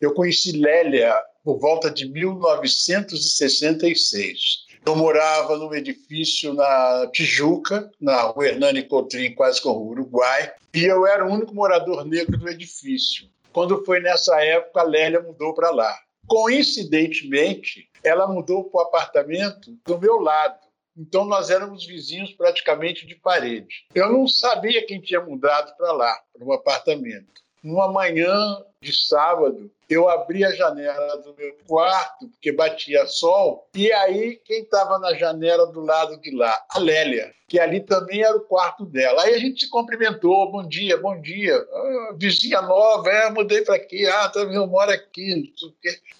Eu 0.00 0.14
conheci 0.14 0.52
Lélia 0.52 1.14
por 1.44 1.58
volta 1.58 1.90
de 1.90 2.10
1966. 2.10 4.67
Eu 4.88 4.96
morava 4.96 5.54
num 5.58 5.74
edifício 5.74 6.54
na 6.54 7.06
Tijuca, 7.12 7.92
na 8.00 8.22
rua 8.22 8.46
Hernani 8.48 8.82
Cotrim, 8.82 9.34
quase 9.34 9.60
com 9.60 9.68
o 9.68 9.88
Uruguai, 9.88 10.50
e 10.72 10.82
eu 10.82 11.06
era 11.06 11.26
o 11.26 11.30
único 11.30 11.54
morador 11.54 12.06
negro 12.06 12.38
do 12.38 12.48
edifício. 12.48 13.28
Quando 13.52 13.84
foi 13.84 14.00
nessa 14.00 14.42
época, 14.42 14.80
a 14.80 14.84
Lélia 14.84 15.20
mudou 15.20 15.52
para 15.52 15.70
lá. 15.70 15.94
Coincidentemente, 16.26 17.86
ela 18.02 18.26
mudou 18.26 18.64
para 18.64 18.78
o 18.78 18.84
apartamento 18.84 19.76
do 19.84 19.98
meu 19.98 20.20
lado. 20.20 20.58
Então 20.96 21.26
nós 21.26 21.50
éramos 21.50 21.84
vizinhos 21.84 22.32
praticamente 22.32 23.06
de 23.06 23.14
parede. 23.14 23.84
Eu 23.94 24.10
não 24.10 24.26
sabia 24.26 24.86
quem 24.86 25.02
tinha 25.02 25.20
mudado 25.20 25.76
para 25.76 25.92
lá, 25.92 26.18
para 26.32 26.46
o 26.46 26.52
apartamento. 26.54 27.42
Numa 27.62 27.92
manhã 27.92 28.64
de 28.80 28.94
sábado, 28.94 29.70
eu 29.88 30.08
abri 30.08 30.44
a 30.44 30.52
janela 30.52 31.16
do 31.18 31.34
meu 31.34 31.56
quarto, 31.66 32.28
porque 32.28 32.52
batia 32.52 33.06
sol, 33.06 33.68
e 33.74 33.90
aí 33.90 34.36
quem 34.44 34.62
estava 34.62 34.98
na 34.98 35.14
janela 35.14 35.66
do 35.72 35.80
lado 35.80 36.20
de 36.20 36.30
lá? 36.36 36.62
A 36.70 36.78
Lélia, 36.78 37.32
que 37.48 37.58
ali 37.58 37.80
também 37.80 38.22
era 38.22 38.36
o 38.36 38.42
quarto 38.42 38.84
dela. 38.84 39.22
Aí 39.22 39.34
a 39.34 39.38
gente 39.38 39.64
se 39.64 39.70
cumprimentou, 39.70 40.52
bom 40.52 40.68
dia, 40.68 40.98
bom 40.98 41.18
dia, 41.18 41.56
ah, 41.56 42.14
vizinha 42.16 42.60
nova, 42.60 43.08
é, 43.08 43.30
mudei 43.30 43.62
para 43.62 43.76
aqui, 43.76 44.06
ah, 44.06 44.28
também 44.28 44.56
eu 44.56 44.66
moro 44.66 44.90
aqui. 44.90 45.52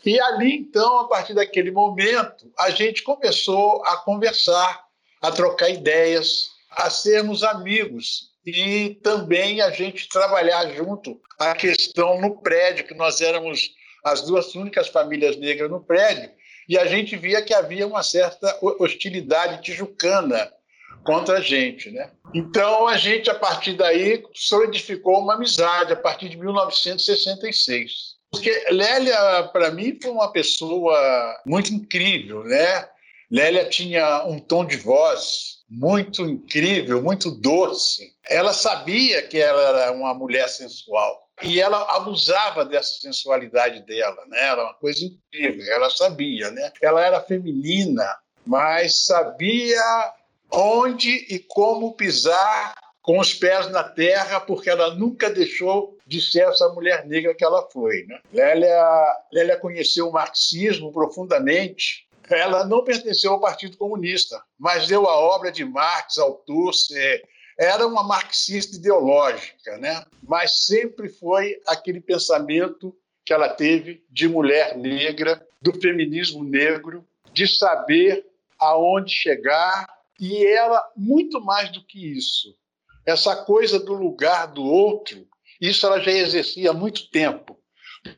E 0.05 0.19
ali 0.19 0.57
então, 0.57 1.01
a 1.01 1.09
partir 1.09 1.35
daquele 1.35 1.71
momento, 1.71 2.51
a 2.59 2.71
gente 2.71 3.03
começou 3.03 3.85
a 3.85 3.99
conversar, 3.99 4.87
a 5.21 5.31
trocar 5.31 5.69
ideias, 5.69 6.51
a 6.71 6.89
sermos 6.89 7.43
amigos 7.43 8.28
e 8.51 8.95
também 9.03 9.61
a 9.61 9.71
gente 9.71 10.09
trabalhar 10.09 10.69
junto 10.75 11.21
a 11.39 11.55
questão 11.55 12.21
no 12.21 12.41
prédio, 12.41 12.87
que 12.87 12.95
nós 12.95 13.21
éramos 13.21 13.71
as 14.05 14.23
duas 14.23 14.55
únicas 14.55 14.89
famílias 14.89 15.37
negras 15.37 15.71
no 15.71 15.81
prédio, 15.81 16.31
e 16.69 16.77
a 16.77 16.87
gente 16.87 17.17
via 17.17 17.43
que 17.43 17.55
havia 17.55 17.87
uma 17.87 18.03
certa 18.03 18.59
hostilidade 18.63 19.63
tijucana 19.63 20.53
contra 21.05 21.39
a 21.39 21.41
gente, 21.41 21.91
né? 21.91 22.11
Então 22.35 22.87
a 22.87 22.97
gente 22.97 23.31
a 23.31 23.35
partir 23.35 23.75
daí 23.75 24.23
solidificou 24.35 25.21
uma 25.21 25.35
amizade 25.35 25.93
a 25.93 25.97
partir 25.97 26.29
de 26.29 26.37
1966. 26.37 28.19
Porque 28.31 28.67
Lélia 28.71 29.49
para 29.53 29.71
mim 29.71 29.99
foi 30.01 30.11
uma 30.11 30.31
pessoa 30.31 31.41
muito 31.47 31.73
incrível, 31.73 32.45
né? 32.45 32.89
Lélia 33.31 33.65
tinha 33.69 34.25
um 34.27 34.39
tom 34.39 34.65
de 34.65 34.77
voz 34.77 35.58
muito 35.69 36.23
incrível, 36.27 37.03
muito 37.03 37.31
doce. 37.31 38.15
Ela 38.29 38.53
sabia 38.53 39.23
que 39.23 39.39
ela 39.39 39.61
era 39.61 39.93
uma 39.93 40.15
mulher 40.15 40.49
sensual 40.49 41.29
e 41.43 41.61
ela 41.61 41.97
abusava 41.97 42.65
dessa 42.65 43.01
sensualidade 43.01 43.83
dela, 43.83 44.25
né? 44.27 44.49
Era 44.49 44.65
uma 44.65 44.75
coisa 44.75 45.05
incrível. 45.05 45.65
Ela 45.73 45.91
sabia, 45.91 46.51
né? 46.51 46.73
Ela 46.83 47.05
era 47.05 47.21
feminina, 47.21 48.07
mas 48.47 49.05
sabia 49.05 49.83
onde 50.51 51.11
e 51.29 51.39
como 51.39 51.95
pisar 51.95 52.75
com 53.03 53.19
os 53.19 53.33
pés 53.33 53.71
na 53.71 53.85
terra, 53.85 54.41
porque 54.41 54.69
ela 54.69 54.95
nunca 54.95 55.31
deixou 55.31 55.97
de 56.07 56.21
ser 56.21 56.47
essa 56.47 56.69
mulher 56.71 57.07
negra 57.07 57.35
que 57.35 57.45
ela 57.45 57.67
foi. 57.71 58.05
Né? 58.07 58.21
Lélia, 58.33 59.17
Lélia 59.33 59.57
conheceu 59.57 60.09
o 60.09 60.13
marxismo 60.13 60.93
profundamente 60.93 62.08
ela 62.31 62.65
não 62.67 62.85
pertenceu 62.85 63.33
ao 63.33 63.41
Partido 63.41 63.77
Comunista, 63.77 64.43
mas 64.59 64.89
leu 64.89 65.09
a 65.09 65.17
obra 65.17 65.51
de 65.51 65.65
Marx, 65.65 66.19
Althusser, 66.19 67.23
era 67.59 67.87
uma 67.87 68.03
marxista 68.03 68.77
ideológica, 68.77 69.77
né? 69.79 70.05
mas 70.23 70.67
sempre 70.67 71.09
foi 71.09 71.61
aquele 71.67 72.01
pensamento 72.01 72.95
que 73.25 73.33
ela 73.33 73.49
teve 73.49 74.05
de 74.09 74.29
mulher 74.29 74.77
negra, 74.77 75.45
do 75.61 75.73
feminismo 75.81 76.45
negro, 76.45 77.05
de 77.33 77.47
saber 77.49 78.25
aonde 78.59 79.13
chegar, 79.13 79.87
e 80.21 80.47
ela, 80.47 80.83
muito 80.97 81.41
mais 81.41 81.71
do 81.71 81.85
que 81.85 82.17
isso, 82.17 82.55
essa 83.05 83.37
coisa 83.45 83.79
do 83.79 83.95
lugar 83.95 84.47
do 84.47 84.65
outro, 84.65 85.27
isso 85.61 85.87
ela 85.87 86.01
já 86.01 86.11
exercia 86.11 86.71
há 86.71 86.75
muito 86.75 87.11
tempo 87.11 87.58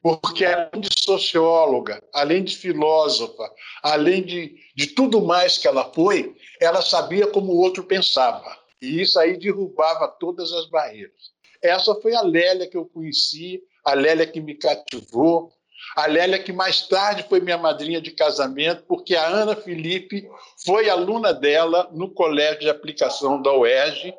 porque 0.02 0.44
além 0.44 0.80
de 0.80 0.88
socióloga, 1.02 2.02
além 2.12 2.44
de 2.44 2.56
filósofa, 2.56 3.50
além 3.82 4.22
de, 4.22 4.56
de 4.74 4.86
tudo 4.88 5.20
mais 5.20 5.58
que 5.58 5.68
ela 5.68 5.92
foi, 5.92 6.34
ela 6.60 6.82
sabia 6.82 7.26
como 7.26 7.52
o 7.52 7.58
outro 7.58 7.84
pensava. 7.84 8.56
E 8.80 9.00
isso 9.00 9.18
aí 9.18 9.36
derrubava 9.36 10.08
todas 10.08 10.52
as 10.52 10.68
barreiras. 10.68 11.30
Essa 11.62 11.94
foi 11.96 12.14
a 12.14 12.22
Lélia 12.22 12.66
que 12.66 12.76
eu 12.76 12.86
conheci, 12.86 13.62
a 13.84 13.92
Lélia 13.92 14.26
que 14.26 14.40
me 14.40 14.54
cativou, 14.54 15.52
a 15.96 16.06
Lélia 16.06 16.42
que 16.42 16.52
mais 16.52 16.86
tarde 16.86 17.26
foi 17.28 17.40
minha 17.40 17.58
madrinha 17.58 18.00
de 18.00 18.10
casamento, 18.10 18.84
porque 18.86 19.14
a 19.14 19.26
Ana 19.26 19.56
Felipe 19.56 20.28
foi 20.64 20.88
aluna 20.88 21.32
dela 21.32 21.88
no 21.92 22.10
colégio 22.10 22.60
de 22.60 22.70
aplicação 22.70 23.40
da 23.40 23.52
UERJ, 23.52 24.14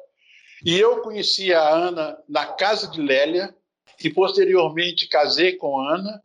e 0.64 0.80
eu 0.80 1.02
conheci 1.02 1.54
a 1.54 1.68
Ana 1.70 2.18
na 2.30 2.46
casa 2.46 2.88
de 2.88 3.02
Lélia, 3.02 3.56
e 4.04 4.10
posteriormente 4.10 5.08
casei 5.08 5.54
com 5.54 5.80
Ana. 5.80 6.22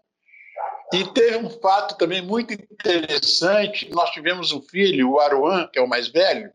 E 0.92 1.04
teve 1.12 1.36
um 1.36 1.50
fato 1.50 1.96
também 1.96 2.22
muito 2.22 2.52
interessante: 2.52 3.90
nós 3.90 4.10
tivemos 4.10 4.52
um 4.52 4.62
filho, 4.62 5.12
o 5.12 5.20
Aruan, 5.20 5.68
que 5.72 5.78
é 5.78 5.82
o 5.82 5.88
mais 5.88 6.08
velho, 6.08 6.52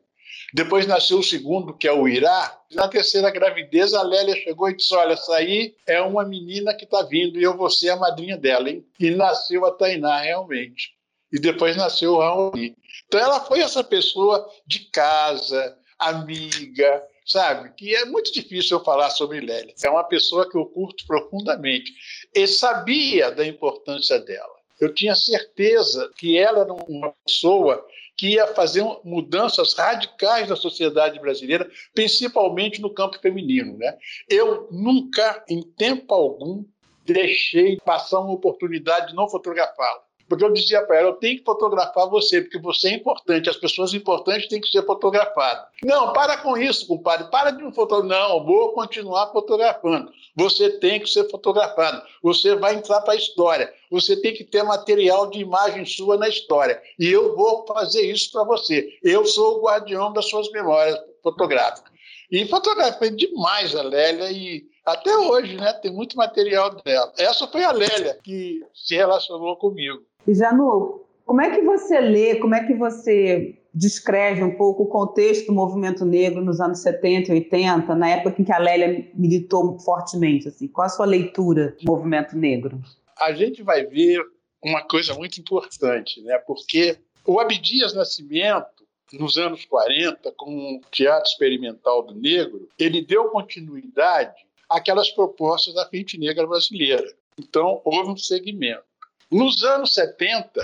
depois 0.54 0.86
nasceu 0.86 1.20
o 1.20 1.24
segundo, 1.24 1.74
que 1.74 1.88
é 1.88 1.94
o 1.94 2.08
Irá. 2.08 2.60
Na 2.74 2.88
terceira 2.88 3.30
gravidez, 3.30 3.94
a 3.94 4.04
Lélia 4.04 4.36
chegou 4.36 4.70
e 4.70 4.76
disse: 4.76 4.94
Olha, 4.94 5.14
essa 5.14 5.36
aí 5.36 5.76
é 5.88 6.02
uma 6.02 6.26
menina 6.26 6.74
que 6.74 6.84
está 6.84 7.02
vindo 7.04 7.40
e 7.40 7.44
eu 7.44 7.56
vou 7.56 7.70
ser 7.70 7.90
a 7.90 7.96
madrinha 7.96 8.38
dela, 8.38 8.70
hein? 8.70 8.86
E 9.00 9.12
nasceu 9.12 9.66
a 9.66 9.72
Tainá, 9.72 10.20
realmente. 10.20 10.92
E 11.32 11.40
depois 11.40 11.78
nasceu 11.78 12.14
o 12.14 12.20
Raoni. 12.20 12.76
Então, 13.08 13.20
ela 13.20 13.40
foi 13.40 13.62
essa 13.62 13.84
pessoa 13.84 14.46
de 14.68 14.80
casa, 14.92 15.78
amiga, 15.98 17.02
sabe? 17.32 17.74
Que 17.76 17.96
é 17.96 18.06
muito 18.06 18.32
difícil 18.32 18.78
eu 18.78 18.84
falar 18.84 19.10
sobre 19.10 19.40
Lélia. 19.40 19.74
É 19.84 19.90
uma 19.90 20.04
pessoa 20.04 20.50
que 20.50 20.58
eu 20.58 20.66
curto 20.66 21.06
profundamente. 21.08 21.92
E 22.34 22.48
sabia 22.48 23.32
da 23.32 23.46
importância 23.46 24.20
dela. 24.20 24.62
Eu 24.80 24.94
tinha 24.94 25.16
certeza 25.16 26.12
que 26.18 26.38
ela 26.38 26.62
era 26.62 26.74
uma 26.74 27.14
pessoa 27.26 27.86
que 28.18 28.30
ia 28.30 28.48
fazer 28.48 28.84
mudanças 29.04 29.74
radicais 29.74 30.50
na 30.50 30.56
sociedade 30.56 31.20
brasileira, 31.20 31.70
principalmente 31.94 32.82
no 32.82 32.94
campo 32.94 33.20
feminino. 33.20 33.78
Né? 33.78 33.98
Eu 34.30 34.68
nunca, 34.72 35.44
em 35.48 35.62
tempo 35.62 36.14
algum, 36.14 36.64
deixei 37.06 37.78
passar 37.78 38.20
uma 38.20 38.34
oportunidade 38.34 39.08
de 39.08 39.16
não 39.16 39.30
fotografá-la. 39.30 40.04
Porque 40.32 40.46
eu 40.46 40.54
dizia 40.54 40.82
para 40.84 40.98
ela, 40.98 41.10
eu 41.10 41.16
tenho 41.16 41.40
que 41.40 41.44
fotografar 41.44 42.08
você, 42.08 42.40
porque 42.40 42.58
você 42.58 42.88
é 42.88 42.94
importante, 42.94 43.50
as 43.50 43.58
pessoas 43.58 43.94
importantes 43.94 44.48
têm 44.48 44.62
que 44.62 44.70
ser 44.70 44.86
fotografadas. 44.86 45.66
Não, 45.84 46.14
para 46.14 46.38
com 46.38 46.58
isso, 46.58 46.88
compadre, 46.88 47.30
para 47.30 47.52
de 47.52 47.62
me 47.62 47.76
fotografar. 47.76 48.30
Não, 48.30 48.46
vou 48.46 48.72
continuar 48.72 49.28
fotografando. 49.34 50.10
Você 50.38 50.70
tem 50.70 51.02
que 51.02 51.10
ser 51.10 51.30
fotografado, 51.30 52.02
você 52.24 52.56
vai 52.56 52.76
entrar 52.76 53.02
para 53.02 53.12
a 53.12 53.18
história, 53.18 53.74
você 53.92 54.16
tem 54.16 54.34
que 54.34 54.46
ter 54.46 54.64
material 54.64 55.30
de 55.30 55.40
imagem 55.40 55.86
sua 55.86 56.16
na 56.16 56.30
história. 56.30 56.82
E 56.98 57.10
eu 57.10 57.36
vou 57.36 57.66
fazer 57.68 58.10
isso 58.10 58.32
para 58.32 58.46
você. 58.46 58.88
Eu 59.04 59.26
sou 59.26 59.58
o 59.58 59.64
guardião 59.64 60.14
das 60.14 60.30
suas 60.30 60.50
memórias 60.52 60.98
fotográficas. 61.22 61.92
E 62.32 62.46
fotografei 62.46 63.10
demais 63.10 63.76
a 63.76 63.82
Lélia 63.82 64.32
e 64.32 64.64
até 64.86 65.16
hoje, 65.16 65.58
né? 65.58 65.74
Tem 65.74 65.92
muito 65.92 66.16
material 66.16 66.70
dela. 66.82 67.12
Essa 67.18 67.46
foi 67.48 67.64
a 67.64 67.72
Lélia 67.72 68.18
que 68.24 68.62
se 68.74 68.96
relacionou 68.96 69.58
comigo. 69.58 70.02
E 70.28 70.34
Janu, 70.34 71.02
como 71.26 71.42
é 71.42 71.50
que 71.50 71.62
você 71.62 72.00
lê, 72.00 72.36
como 72.36 72.56
é 72.56 72.66
que 72.66 72.74
você 72.74 73.58
descreve 73.74 74.44
um 74.44 74.56
pouco 74.56 74.84
o 74.84 74.88
contexto 74.88 75.48
do 75.48 75.54
movimento 75.54 76.06
negro 76.06 76.44
nos 76.44 76.60
anos 76.60 76.80
70 76.80 77.32
e 77.32 77.36
80, 77.36 77.96
na 77.96 78.10
época 78.10 78.42
em 78.42 78.46
que 78.46 78.52
a 78.52 78.58
Lélia 78.58 79.10
militou 79.14 79.80
fortemente? 79.80 80.48
Assim? 80.48 80.68
Qual 80.68 80.86
a 80.86 80.90
sua 80.90 81.06
leitura 81.06 81.76
do 81.82 81.92
movimento 81.92 82.38
negro? 82.38 82.82
A 83.18 83.34
gente 83.34 83.64
vai 83.64 83.86
ver 83.86 84.22
uma 84.64 84.82
coisa 84.84 85.14
muito 85.14 85.40
importante, 85.40 86.22
né? 86.22 86.38
porque 86.40 86.98
o 87.26 87.40
Abdias 87.40 87.94
Nascimento, 87.94 88.86
nos 89.14 89.38
anos 89.38 89.66
40, 89.66 90.32
com 90.38 90.76
o 90.76 90.82
Teatro 90.92 91.30
Experimental 91.30 92.04
do 92.04 92.16
Negro, 92.16 92.68
ele 92.78 93.02
deu 93.02 93.30
continuidade 93.30 94.36
àquelas 94.70 95.10
propostas 95.12 95.74
da 95.74 95.88
Frente 95.88 96.18
Negra 96.18 96.48
Brasileira. 96.48 97.08
Então, 97.38 97.82
houve 97.84 98.12
um 98.12 98.18
segmento. 98.18 98.84
Nos 99.32 99.64
anos 99.64 99.94
70, 99.94 100.62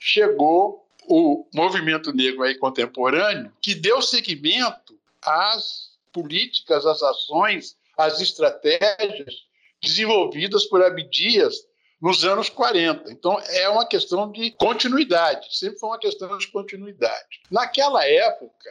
chegou 0.00 0.84
o 1.06 1.46
movimento 1.54 2.12
negro 2.12 2.42
aí 2.42 2.56
contemporâneo, 2.56 3.52
que 3.62 3.74
deu 3.74 4.02
seguimento 4.02 4.98
às 5.22 5.96
políticas, 6.12 6.84
às 6.84 7.02
ações, 7.02 7.76
às 7.96 8.20
estratégias 8.20 9.46
desenvolvidas 9.80 10.66
por 10.66 10.82
Abdias 10.82 11.56
nos 12.00 12.24
anos 12.24 12.48
40. 12.48 13.10
Então, 13.10 13.40
é 13.50 13.68
uma 13.68 13.86
questão 13.86 14.30
de 14.30 14.50
continuidade, 14.52 15.56
sempre 15.56 15.78
foi 15.78 15.90
uma 15.90 15.98
questão 15.98 16.36
de 16.36 16.48
continuidade. 16.48 17.40
Naquela 17.50 18.04
época, 18.04 18.70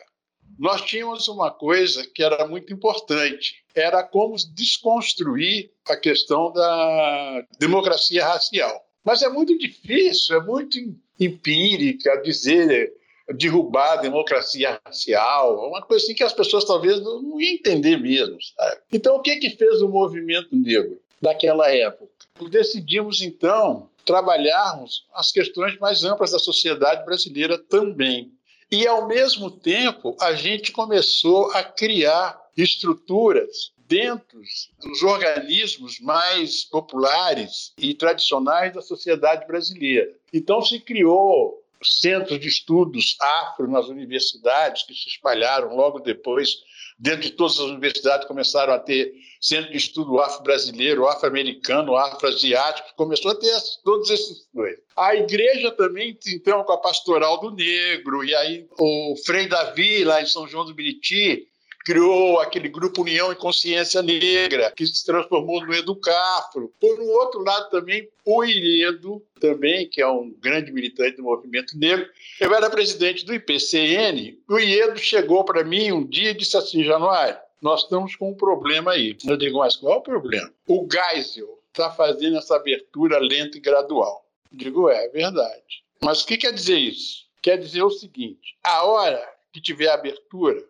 nós 0.58 0.82
tínhamos 0.82 1.28
uma 1.28 1.52
coisa 1.52 2.06
que 2.08 2.24
era 2.24 2.48
muito 2.48 2.74
importante, 2.74 3.64
era 3.76 4.04
como 4.04 4.36
desconstruir 4.54 5.72
a 5.88 5.96
questão 5.96 6.52
da 6.52 7.46
democracia 7.60 8.26
racial. 8.26 8.87
Mas 9.08 9.22
é 9.22 9.30
muito 9.30 9.58
difícil, 9.58 10.36
é 10.36 10.44
muito 10.44 10.78
empírica 11.18 12.22
dizer 12.22 12.94
derrubar 13.36 13.94
a 13.94 14.02
democracia 14.02 14.82
racial, 14.86 15.66
uma 15.70 15.82
coisa 15.82 16.04
assim 16.04 16.14
que 16.14 16.26
as 16.26 16.34
pessoas 16.34 16.66
talvez 16.66 17.00
não 17.02 17.40
iam 17.40 17.54
entender 17.54 17.96
mesmo. 17.96 18.36
Sabe? 18.42 18.82
Então, 18.92 19.16
o 19.16 19.22
que, 19.22 19.38
que 19.38 19.52
fez 19.52 19.82
o 19.82 19.88
movimento 19.88 20.54
negro 20.54 21.00
daquela 21.22 21.74
época? 21.74 22.12
Decidimos, 22.52 23.22
então, 23.22 23.90
trabalharmos 24.04 25.06
as 25.14 25.32
questões 25.32 25.80
mais 25.80 26.04
amplas 26.04 26.32
da 26.32 26.40
sociedade 26.40 27.06
brasileira 27.06 27.58
também. 27.58 28.30
E, 28.70 28.86
ao 28.86 29.08
mesmo 29.08 29.50
tempo, 29.50 30.18
a 30.20 30.34
gente 30.34 30.74
começou 30.74 31.50
a 31.52 31.64
criar 31.64 32.38
estruturas 32.58 33.72
dentro 33.88 34.42
dos 34.82 35.02
organismos 35.02 36.00
mais 36.00 36.66
populares 36.66 37.74
e 37.78 37.94
tradicionais 37.94 38.74
da 38.74 38.82
sociedade 38.82 39.48
brasileira. 39.48 40.14
Então 40.34 40.62
se 40.62 40.80
criou 40.80 41.64
centros 41.84 42.40
de 42.40 42.48
estudos 42.48 43.16
afro 43.20 43.70
nas 43.70 43.88
universidades, 43.88 44.84
que 44.84 44.94
se 44.94 45.10
espalharam 45.10 45.76
logo 45.76 46.00
depois. 46.00 46.58
Dentro 47.00 47.22
de 47.22 47.32
todas 47.32 47.60
as 47.60 47.66
universidades 47.66 48.28
começaram 48.28 48.74
a 48.74 48.80
ter 48.80 49.14
centro 49.40 49.72
de 49.72 49.78
estudo 49.78 50.20
afro-brasileiro, 50.20 51.08
afro-americano, 51.08 51.96
afro-asiático, 51.96 52.90
começou 52.96 53.32
a 53.32 53.36
ter 53.36 53.56
todos 53.84 54.10
esses 54.10 54.48
dois. 54.52 54.76
A 54.96 55.16
igreja 55.16 55.72
também, 55.72 56.18
então, 56.28 56.64
com 56.64 56.74
a 56.74 56.78
pastoral 56.80 57.40
do 57.40 57.52
negro, 57.52 58.24
e 58.24 58.34
aí 58.34 58.68
o 58.80 59.16
Frei 59.28 59.48
Davi, 59.48 60.04
lá 60.04 60.24
em 60.24 60.26
São 60.26 60.48
João 60.48 60.66
do 60.66 60.74
Biriti, 60.74 61.48
criou 61.88 62.42
aquele 62.42 62.68
grupo 62.68 63.02
União 63.02 63.32
e 63.32 63.36
Consciência 63.36 64.02
Negra, 64.02 64.70
que 64.72 64.86
se 64.86 65.06
transformou 65.06 65.66
no 65.66 65.74
Educafro. 65.74 66.70
Por 66.82 67.00
um 67.00 67.08
outro 67.12 67.42
lado 67.42 67.70
também, 67.70 68.10
o 68.26 68.44
Iredo, 68.44 69.24
também, 69.40 69.88
que 69.88 70.02
é 70.02 70.08
um 70.08 70.30
grande 70.38 70.70
militante 70.74 71.16
do 71.16 71.24
movimento 71.24 71.78
negro. 71.78 72.06
Eu 72.42 72.54
era 72.54 72.70
presidente 72.70 73.26
do 73.26 73.34
IPCN, 73.34 74.38
o 74.50 74.60
Iedo 74.60 75.00
chegou 75.00 75.46
para 75.46 75.64
mim 75.64 75.94
um 75.94 76.06
dia 76.06 76.32
e 76.32 76.38
disse 76.38 76.58
assim, 76.58 76.84
Januário, 76.84 77.38
nós 77.62 77.84
estamos 77.84 78.18
com 78.18 78.32
um 78.32 78.36
problema 78.36 78.92
aí. 78.92 79.16
Eu 79.26 79.38
digo, 79.38 79.60
mas 79.60 79.78
qual 79.78 79.94
é 79.94 79.98
o 79.98 80.02
problema? 80.02 80.52
O 80.68 80.86
Geisel 80.92 81.58
está 81.70 81.90
fazendo 81.90 82.38
essa 82.38 82.58
abertura 82.58 83.18
lenta 83.18 83.58
e 83.58 83.62
gradual. 83.62 84.26
Eu 84.52 84.58
digo, 84.58 84.90
é, 84.90 85.06
é 85.06 85.08
verdade. 85.08 85.86
Mas 86.02 86.22
o 86.22 86.28
que 86.28 86.36
quer 86.36 86.52
dizer 86.52 86.78
isso? 86.78 87.28
Quer 87.42 87.58
dizer 87.58 87.82
o 87.82 87.90
seguinte, 87.90 88.58
a 88.62 88.84
hora 88.84 89.26
que 89.54 89.62
tiver 89.62 89.88
abertura, 89.88 90.62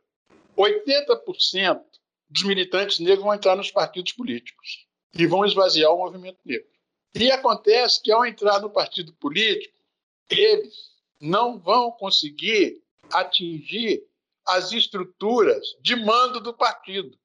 80% 0.58 1.82
dos 2.30 2.43
militantes 2.43 3.00
negros 3.00 3.24
vão 3.24 3.34
entrar 3.34 3.56
nos 3.56 3.72
partidos 3.72 4.12
políticos 4.12 4.86
e 5.13 5.26
vão 5.28 5.46
esvaziar 5.46 5.91
o 5.93 5.98
movimento 5.98 6.39
negro. 6.43 6.67
E 7.15 7.32
acontece 7.32 8.02
que, 8.02 8.12
ao 8.12 8.26
entrar 8.26 8.60
no 8.60 8.70
partido 8.70 9.13
político, 9.13 9.78
eles 10.30 10.74
não 11.20 11.58
vão 11.58 11.91
conseguir 11.91 12.82
atingir 13.12 14.04
as 14.46 14.72
estruturas 14.72 15.76
de 15.82 15.96
mando 15.96 16.39
do 16.39 16.54
partido. 16.54 17.17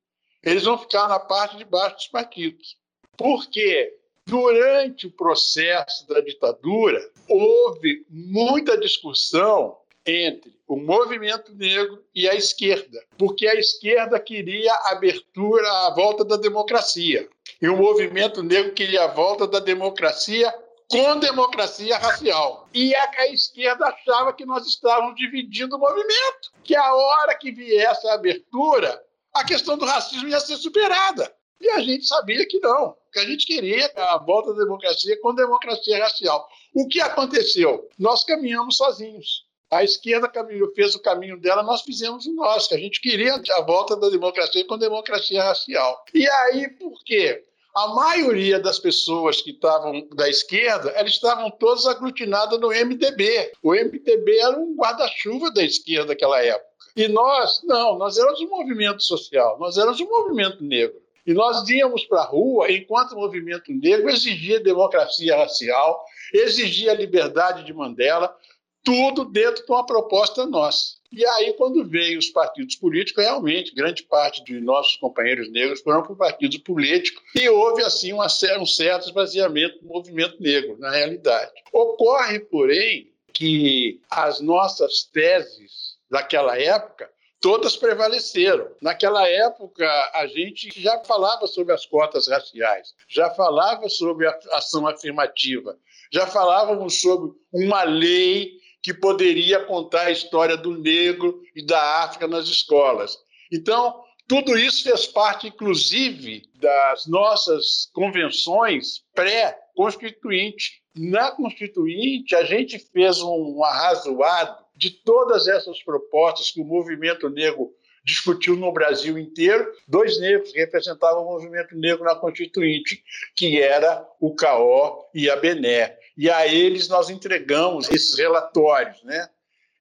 Eles 0.43 0.65
vão 0.65 0.79
ficar 0.79 1.09
na 1.09 1.19
parte 1.19 1.57
de 1.57 1.65
baixo 1.65 1.97
dos 1.97 2.09
partidos. 2.09 2.77
Porque 3.17 3.99
durante 4.27 5.07
o 5.07 5.13
processo 5.13 6.07
da 6.09 6.21
ditadura 6.21 7.01
houve 7.29 8.07
muita 8.09 8.79
discussão 8.79 9.77
entre 10.07 10.53
o 10.67 10.77
movimento 10.77 11.55
negro 11.55 12.03
e 12.15 12.29
a 12.29 12.35
esquerda, 12.35 13.03
porque 13.17 13.47
a 13.47 13.55
esquerda 13.55 14.19
queria 14.19 14.73
abertura 14.87 15.69
à 15.87 15.95
volta 15.95 16.25
da 16.25 16.37
democracia 16.37 17.29
e 17.61 17.69
o 17.69 17.77
movimento 17.77 18.43
negro 18.43 18.73
queria 18.73 19.05
a 19.05 19.09
volta 19.09 19.47
da 19.47 19.61
democracia 19.61 20.53
com 20.89 21.19
democracia 21.19 21.97
racial. 21.97 22.69
E 22.75 22.95
a, 22.95 23.11
a 23.19 23.29
esquerda 23.29 23.87
achava 23.87 24.33
que 24.33 24.45
nós 24.45 24.67
estávamos 24.67 25.15
dividindo 25.17 25.77
o 25.77 25.79
movimento, 25.79 26.53
que 26.63 26.75
a 26.75 26.95
hora 26.95 27.35
que 27.35 27.51
viesse 27.51 28.07
a 28.09 28.15
abertura, 28.15 29.03
a 29.33 29.45
questão 29.45 29.79
do 29.79 29.87
racismo 29.87 30.29
ia 30.29 30.41
ser 30.41 30.57
superada. 30.57 31.33
E 31.61 31.71
a 31.71 31.81
gente 31.81 32.05
sabia 32.05 32.45
que 32.47 32.59
não. 32.59 32.97
porque 33.05 33.21
a 33.21 33.25
gente 33.25 33.47
queria 33.47 33.91
a 33.97 34.19
volta 34.19 34.53
da 34.53 34.65
democracia 34.65 35.19
com 35.23 35.33
democracia 35.33 36.03
racial. 36.03 36.49
O 36.75 36.89
que 36.89 37.01
aconteceu? 37.01 37.89
Nós 37.99 38.25
caminhamos 38.25 38.77
sozinhos. 38.77 39.42
A 39.73 39.83
esquerda 39.83 40.29
caminhou, 40.29 40.71
fez 40.75 40.95
o 40.95 41.01
caminho 41.01 41.41
dela, 41.41 41.63
nós 41.63 41.81
fizemos 41.81 42.27
o 42.27 42.35
nosso. 42.35 42.75
A 42.75 42.77
gente 42.77 43.01
queria 43.01 43.41
a 43.53 43.63
volta 43.63 43.97
da 43.97 44.11
democracia 44.11 44.67
com 44.67 44.77
democracia 44.77 45.43
racial. 45.43 46.05
E 46.13 46.29
aí, 46.29 46.69
por 46.69 46.93
quê? 47.03 47.43
A 47.75 47.89
maioria 47.89 48.61
das 48.61 48.79
pessoas 48.79 49.41
que 49.41 49.53
estavam 49.53 50.07
da 50.15 50.29
esquerda, 50.29 50.91
elas 50.91 51.13
estavam 51.13 51.51
todas 51.51 51.87
aglutinadas 51.87 52.61
no 52.61 52.69
MDB. 52.69 53.53
O 53.63 53.73
MDB 53.73 54.41
era 54.41 54.59
um 54.59 54.77
guarda-chuva 54.77 55.51
da 55.51 55.65
esquerda 55.65 56.09
naquela 56.09 56.45
época. 56.45 56.67
E 56.95 57.09
nós, 57.09 57.63
não, 57.65 57.97
nós 57.97 58.19
éramos 58.19 58.43
um 58.43 58.51
movimento 58.51 59.03
social, 59.03 59.59
nós 59.59 59.79
éramos 59.79 59.99
um 60.03 60.07
movimento 60.07 60.63
negro. 60.63 61.01
E 61.27 61.33
nós 61.33 61.67
íamos 61.71 62.05
para 62.05 62.21
a 62.21 62.27
rua 62.27 62.71
enquanto 62.71 63.13
o 63.13 63.21
movimento 63.21 63.73
negro 63.73 64.11
exigia 64.11 64.61
democracia 64.61 65.35
racial, 65.37 66.05
exigia 66.35 66.93
liberdade 66.93 67.65
de 67.65 67.73
Mandela, 67.73 68.37
tudo 68.85 69.25
dentro 69.25 69.65
de 69.65 69.73
uma 69.73 69.87
proposta 69.87 70.47
nossa. 70.47 70.97
E 71.13 71.25
aí, 71.27 71.53
quando 71.55 71.85
veio 71.85 72.19
os 72.19 72.31
partidos 72.31 72.75
políticos, 72.75 73.23
realmente, 73.23 73.75
grande 73.75 74.03
parte 74.03 74.43
de 74.45 74.59
nossos 74.61 74.97
companheiros 74.97 75.51
negros 75.53 75.83
foram 75.83 76.03
para 76.03 76.13
o 76.13 76.17
partido 76.17 76.59
político 76.61 77.21
e 77.35 77.49
houve, 77.51 77.83
assim, 77.83 78.13
uma, 78.15 78.27
um 78.59 78.67
certo 78.67 79.09
esvaziamento 79.09 79.79
do 79.81 79.89
movimento 79.89 80.43
negro, 80.43 80.77
na 80.79 80.91
realidade. 80.91 81.53
Ocorre, 81.71 82.41
porém, 82.41 83.13
que 83.33 84.01
as 84.11 84.41
nossas 84.41 85.03
teses 85.03 85.99
daquela 86.11 86.59
época 86.59 87.11
todas 87.43 87.77
prevaleceram. 87.77 88.69
Naquela 88.81 89.29
época, 89.29 89.85
a 90.15 90.27
gente 90.27 90.71
já 90.81 90.99
falava 91.05 91.47
sobre 91.47 91.75
as 91.75 91.85
cotas 91.85 92.29
raciais, 92.29 92.95
já 93.09 93.29
falava 93.31 93.89
sobre 93.89 94.27
a 94.27 94.39
ação 94.53 94.87
afirmativa, 94.87 95.77
já 96.11 96.27
falávamos 96.27 97.01
sobre 97.01 97.33
uma 97.53 97.83
lei 97.83 98.62
que 98.83 98.93
poderia 98.93 99.61
contar 99.65 100.07
a 100.07 100.11
história 100.11 100.57
do 100.57 100.77
negro 100.77 101.41
e 101.55 101.65
da 101.65 102.03
África 102.03 102.27
nas 102.27 102.49
escolas. 102.49 103.17
Então, 103.51 104.03
tudo 104.27 104.57
isso 104.57 104.83
fez 104.83 105.07
parte, 105.07 105.49
inclusive, 105.49 106.43
das 106.55 107.07
nossas 107.07 107.91
convenções 107.93 109.05
pré-constituinte. 109.15 110.83
Na 110.97 111.31
Constituinte, 111.31 112.35
a 112.35 112.45
gente 112.45 112.79
fez 112.79 113.21
um 113.21 113.63
arrazoado 113.63 114.63
de 114.77 114.91
todas 114.91 115.47
essas 115.49 115.83
propostas 115.83 116.51
que 116.51 116.61
o 116.61 116.65
movimento 116.65 117.29
negro 117.29 117.73
discutiu 118.05 118.57
no 118.57 118.73
Brasil 118.73 119.17
inteiro, 119.17 119.71
dois 119.87 120.19
negros 120.21 120.53
representavam 120.55 121.23
o 121.23 121.31
movimento 121.33 121.77
negro 121.77 122.05
na 122.05 122.17
Constituinte, 122.17 123.03
que 123.37 123.61
era 123.61 124.07
o 124.21 124.35
Caó 124.35 125.05
e 125.15 125.31
a 125.31 125.37
Bené. 125.37 125.97
E 126.17 126.31
a 126.31 126.47
eles 126.47 126.89
nós 126.89 127.11
entregamos 127.11 127.91
esses 127.91 128.19
relatórios. 128.19 129.03
Né? 129.03 129.29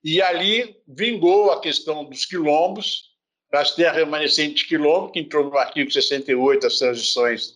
E 0.03 0.21
ali 0.21 0.77
vingou 0.87 1.51
a 1.51 1.59
questão 1.59 2.05
dos 2.05 2.25
quilombos, 2.25 3.11
das 3.51 3.75
terras 3.75 3.97
remanescentes 3.97 4.61
de 4.61 4.67
quilombo, 4.67 5.11
que 5.11 5.19
entrou 5.19 5.43
no 5.43 5.57
artigo 5.57 5.91
68 5.91 6.61
das 6.61 6.77
transições, 6.77 7.55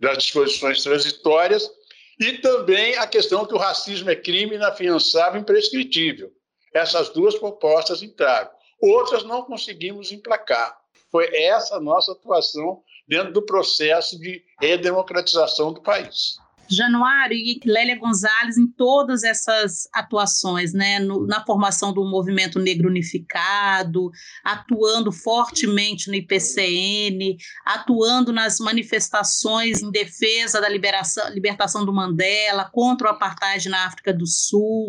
das 0.00 0.18
disposições 0.18 0.82
transitórias, 0.82 1.70
e 2.18 2.38
também 2.38 2.96
a 2.96 3.06
questão 3.06 3.44
que 3.44 3.54
o 3.54 3.58
racismo 3.58 4.08
é 4.08 4.16
crime 4.16 4.54
inafiançável 4.54 5.38
e 5.38 5.42
imprescritível. 5.42 6.32
Essas 6.72 7.10
duas 7.10 7.34
propostas 7.34 8.02
entraram. 8.02 8.50
Outras 8.80 9.22
não 9.24 9.42
conseguimos 9.42 10.12
emplacar. 10.12 10.76
Foi 11.10 11.28
essa 11.34 11.76
a 11.76 11.80
nossa 11.80 12.12
atuação 12.12 12.82
dentro 13.06 13.32
do 13.32 13.42
processo 13.42 14.18
de 14.18 14.42
redemocratização 14.60 15.72
do 15.72 15.82
país. 15.82 16.38
Januário 16.68 17.36
e 17.36 17.60
Lélia 17.64 17.98
Gonzalez 17.98 18.58
em 18.58 18.66
todas 18.66 19.22
essas 19.22 19.88
atuações, 19.92 20.72
né, 20.72 20.98
no, 20.98 21.26
na 21.26 21.44
formação 21.44 21.92
do 21.92 22.04
movimento 22.04 22.58
negro 22.58 22.88
unificado, 22.88 24.10
atuando 24.42 25.12
fortemente 25.12 26.08
no 26.08 26.14
IPCN, 26.14 27.36
atuando 27.64 28.32
nas 28.32 28.58
manifestações 28.58 29.82
em 29.82 29.90
defesa 29.90 30.60
da 30.60 30.68
liberação, 30.68 31.28
libertação 31.30 31.84
do 31.84 31.92
Mandela, 31.92 32.68
contra 32.72 33.08
o 33.08 33.10
apartheid 33.10 33.68
na 33.68 33.86
África 33.86 34.12
do 34.12 34.26
Sul, 34.26 34.86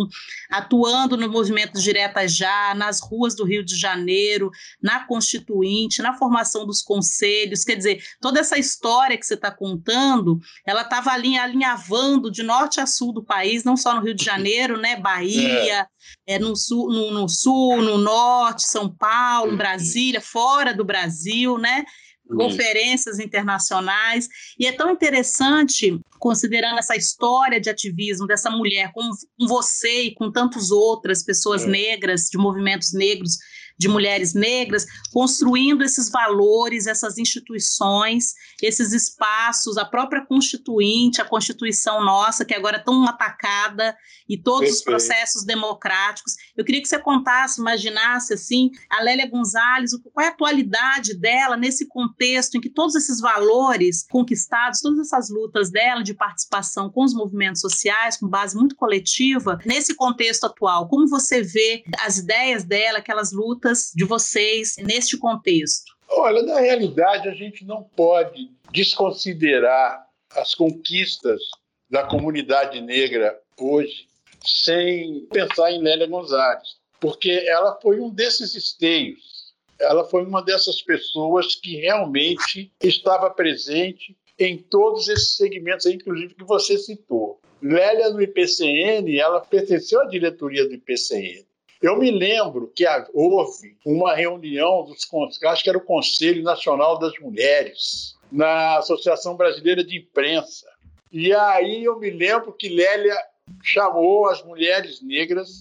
atuando 0.50 1.16
no 1.16 1.30
movimento 1.30 1.80
Direta 1.80 2.28
Já, 2.28 2.74
nas 2.76 3.00
ruas 3.00 3.36
do 3.36 3.46
Rio 3.46 3.64
de 3.64 3.76
Janeiro, 3.76 4.50
na 4.82 5.06
Constituinte, 5.06 6.02
na 6.02 6.14
formação 6.14 6.66
dos 6.66 6.82
conselhos, 6.82 7.64
quer 7.64 7.76
dizer, 7.76 8.04
toda 8.20 8.40
essa 8.40 8.58
história 8.58 9.18
que 9.18 9.26
você 9.26 9.36
está 9.36 9.52
contando, 9.52 10.40
ela 10.66 10.82
estava 10.82 11.12
ali 11.12 11.38
alinhada 11.38 11.67
alinhavando 11.68 12.32
de 12.32 12.44
norte 12.44 12.80
a 12.80 12.86
sul 12.86 13.12
do 13.12 13.24
país, 13.24 13.64
não 13.64 13.76
só 13.76 13.94
no 13.94 14.02
Rio 14.02 14.14
de 14.14 14.24
Janeiro, 14.24 14.78
né? 14.78 14.96
Bahia, 14.96 15.88
é. 16.26 16.36
é 16.36 16.40
no, 16.40 16.56
sul, 16.56 16.92
no, 16.92 17.12
no 17.12 17.28
sul, 17.28 17.82
no 17.82 17.98
norte, 17.98 18.64
São 18.64 18.90
Paulo, 18.90 19.58
Brasília, 19.58 20.22
fora 20.22 20.74
do 20.74 20.86
Brasil, 20.86 21.58
né? 21.58 21.84
conferências 22.30 23.20
internacionais. 23.20 24.28
E 24.60 24.68
é 24.68 24.74
tão 24.74 24.92
interessante, 24.92 25.98
considerando 26.20 26.78
essa 26.78 26.94
história 26.94 27.58
de 27.58 27.70
ativismo 27.70 28.28
dessa 28.28 28.50
mulher, 28.50 28.92
com, 28.94 29.10
com 29.40 29.48
você 29.48 30.04
e 30.04 30.14
com 30.14 30.30
tantas 30.30 30.70
outras 30.70 31.24
pessoas 31.24 31.64
é. 31.64 31.68
negras, 31.68 32.24
de 32.30 32.38
movimentos 32.38 32.92
negros, 32.92 33.38
de 33.78 33.88
mulheres 33.88 34.34
negras, 34.34 34.86
construindo 35.12 35.84
esses 35.84 36.10
valores, 36.10 36.88
essas 36.88 37.18
instituições, 37.18 38.34
esses 38.62 38.92
espaços, 38.92 39.78
a 39.78 39.86
própria 39.86 40.26
Constituinte, 40.26 41.22
a 41.22 41.26
Constituição 41.26 42.04
nossa, 42.04 42.44
que 42.44 42.56
agora 42.56 42.78
é 42.78 42.84
tão 42.84 43.08
atacada, 43.08 43.96
e 44.28 44.38
todos 44.38 44.62
Perfeito. 44.62 44.78
os 44.78 44.84
processos 44.84 45.46
democráticos. 45.46 46.34
Eu 46.56 46.66
queria 46.66 46.82
que 46.82 46.88
você 46.88 47.00
contasse, 47.00 47.62
imaginasse 47.62 48.34
assim, 48.34 48.72
a 48.90 49.02
Lélia 49.02 49.30
Gonzalez, 49.30 49.92
qual 50.14 50.26
é 50.26 50.30
a 50.30 50.32
atualidade 50.32 51.14
dela 51.14 51.56
nesse 51.56 51.88
contexto 51.88 52.56
em 52.56 52.62
que 52.62 52.70
todos 52.70 52.96
esses 52.96 53.20
valores 53.20 54.06
conquistados, 54.10 54.82
todas 54.82 55.00
essas 55.00 55.30
lutas 55.30 55.70
dela 55.70 56.04
de 56.04 56.14
participação 56.14 56.90
com 56.90 57.04
os 57.04 57.14
movimentos 57.14 57.62
sociais, 57.62 58.18
com 58.18 58.28
base 58.28 58.56
muito 58.56 58.76
coletiva, 58.76 59.60
nesse 59.66 59.96
contexto 59.96 60.46
atual, 60.46 60.88
como 60.88 61.08
você 61.08 61.42
vê 61.42 61.84
as 62.00 62.18
ideias 62.18 62.64
dela, 62.64 62.98
aquelas 63.00 63.32
lutas 63.32 63.67
de 63.96 64.06
vocês 64.06 64.76
neste 64.78 65.18
contexto? 65.18 65.86
Olha, 66.10 66.42
na 66.42 66.60
realidade, 66.60 67.28
a 67.28 67.34
gente 67.34 67.66
não 67.66 67.84
pode 67.84 68.50
desconsiderar 68.72 70.06
as 70.32 70.56
conquistas 70.56 71.42
da 71.90 72.04
comunidade 72.04 72.82
negra 72.82 73.38
hoje 73.60 74.08
sem 74.46 75.26
pensar 75.32 75.72
em 75.72 75.82
Lélia 75.82 76.08
Gonzalez, 76.08 76.78
porque 77.00 77.32
ela 77.48 77.80
foi 77.82 78.00
um 78.00 78.10
desses 78.10 78.56
esteios, 78.56 79.54
ela 79.80 80.08
foi 80.08 80.24
uma 80.26 80.44
dessas 80.44 80.82
pessoas 80.82 81.56
que 81.56 81.78
realmente 81.78 82.72
estava 82.82 83.30
presente 83.30 84.16
em 84.40 84.58
todos 84.58 85.08
esses 85.08 85.36
segmentos, 85.36 85.86
inclusive 85.86 86.36
que 86.36 86.44
você 86.44 86.78
citou. 86.78 87.40
Lélia 87.62 88.10
no 88.10 88.22
IPCN, 88.22 89.18
ela 89.18 89.42
pertenceu 89.42 90.02
à 90.02 90.06
diretoria 90.06 90.68
do 90.68 90.76
IPCN. 90.76 91.47
Eu 91.82 91.98
me 91.98 92.10
lembro 92.10 92.72
que 92.76 92.86
houve 93.14 93.78
uma 93.86 94.16
reunião 94.16 94.84
dos 94.84 95.08
acho 95.46 95.64
que 95.64 95.70
era 95.70 95.78
o 95.78 95.86
Conselho 95.86 96.42
Nacional 96.42 96.98
das 96.98 97.14
Mulheres, 97.20 98.16
na 98.32 98.78
Associação 98.78 99.36
Brasileira 99.36 99.84
de 99.84 100.00
Imprensa. 100.00 100.66
E 101.12 101.34
aí 101.34 101.84
eu 101.84 102.00
me 102.00 102.10
lembro 102.10 102.52
que 102.52 102.68
Lélia 102.68 103.16
chamou 103.64 104.28
as 104.28 104.44
mulheres 104.44 105.02
negras, 105.02 105.60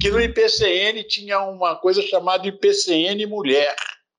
que 0.00 0.10
no 0.10 0.20
IPCN 0.20 1.02
tinha 1.04 1.40
uma 1.40 1.76
coisa 1.76 2.02
chamada 2.02 2.46
IPCN 2.46 3.26
Mulher, 3.26 3.74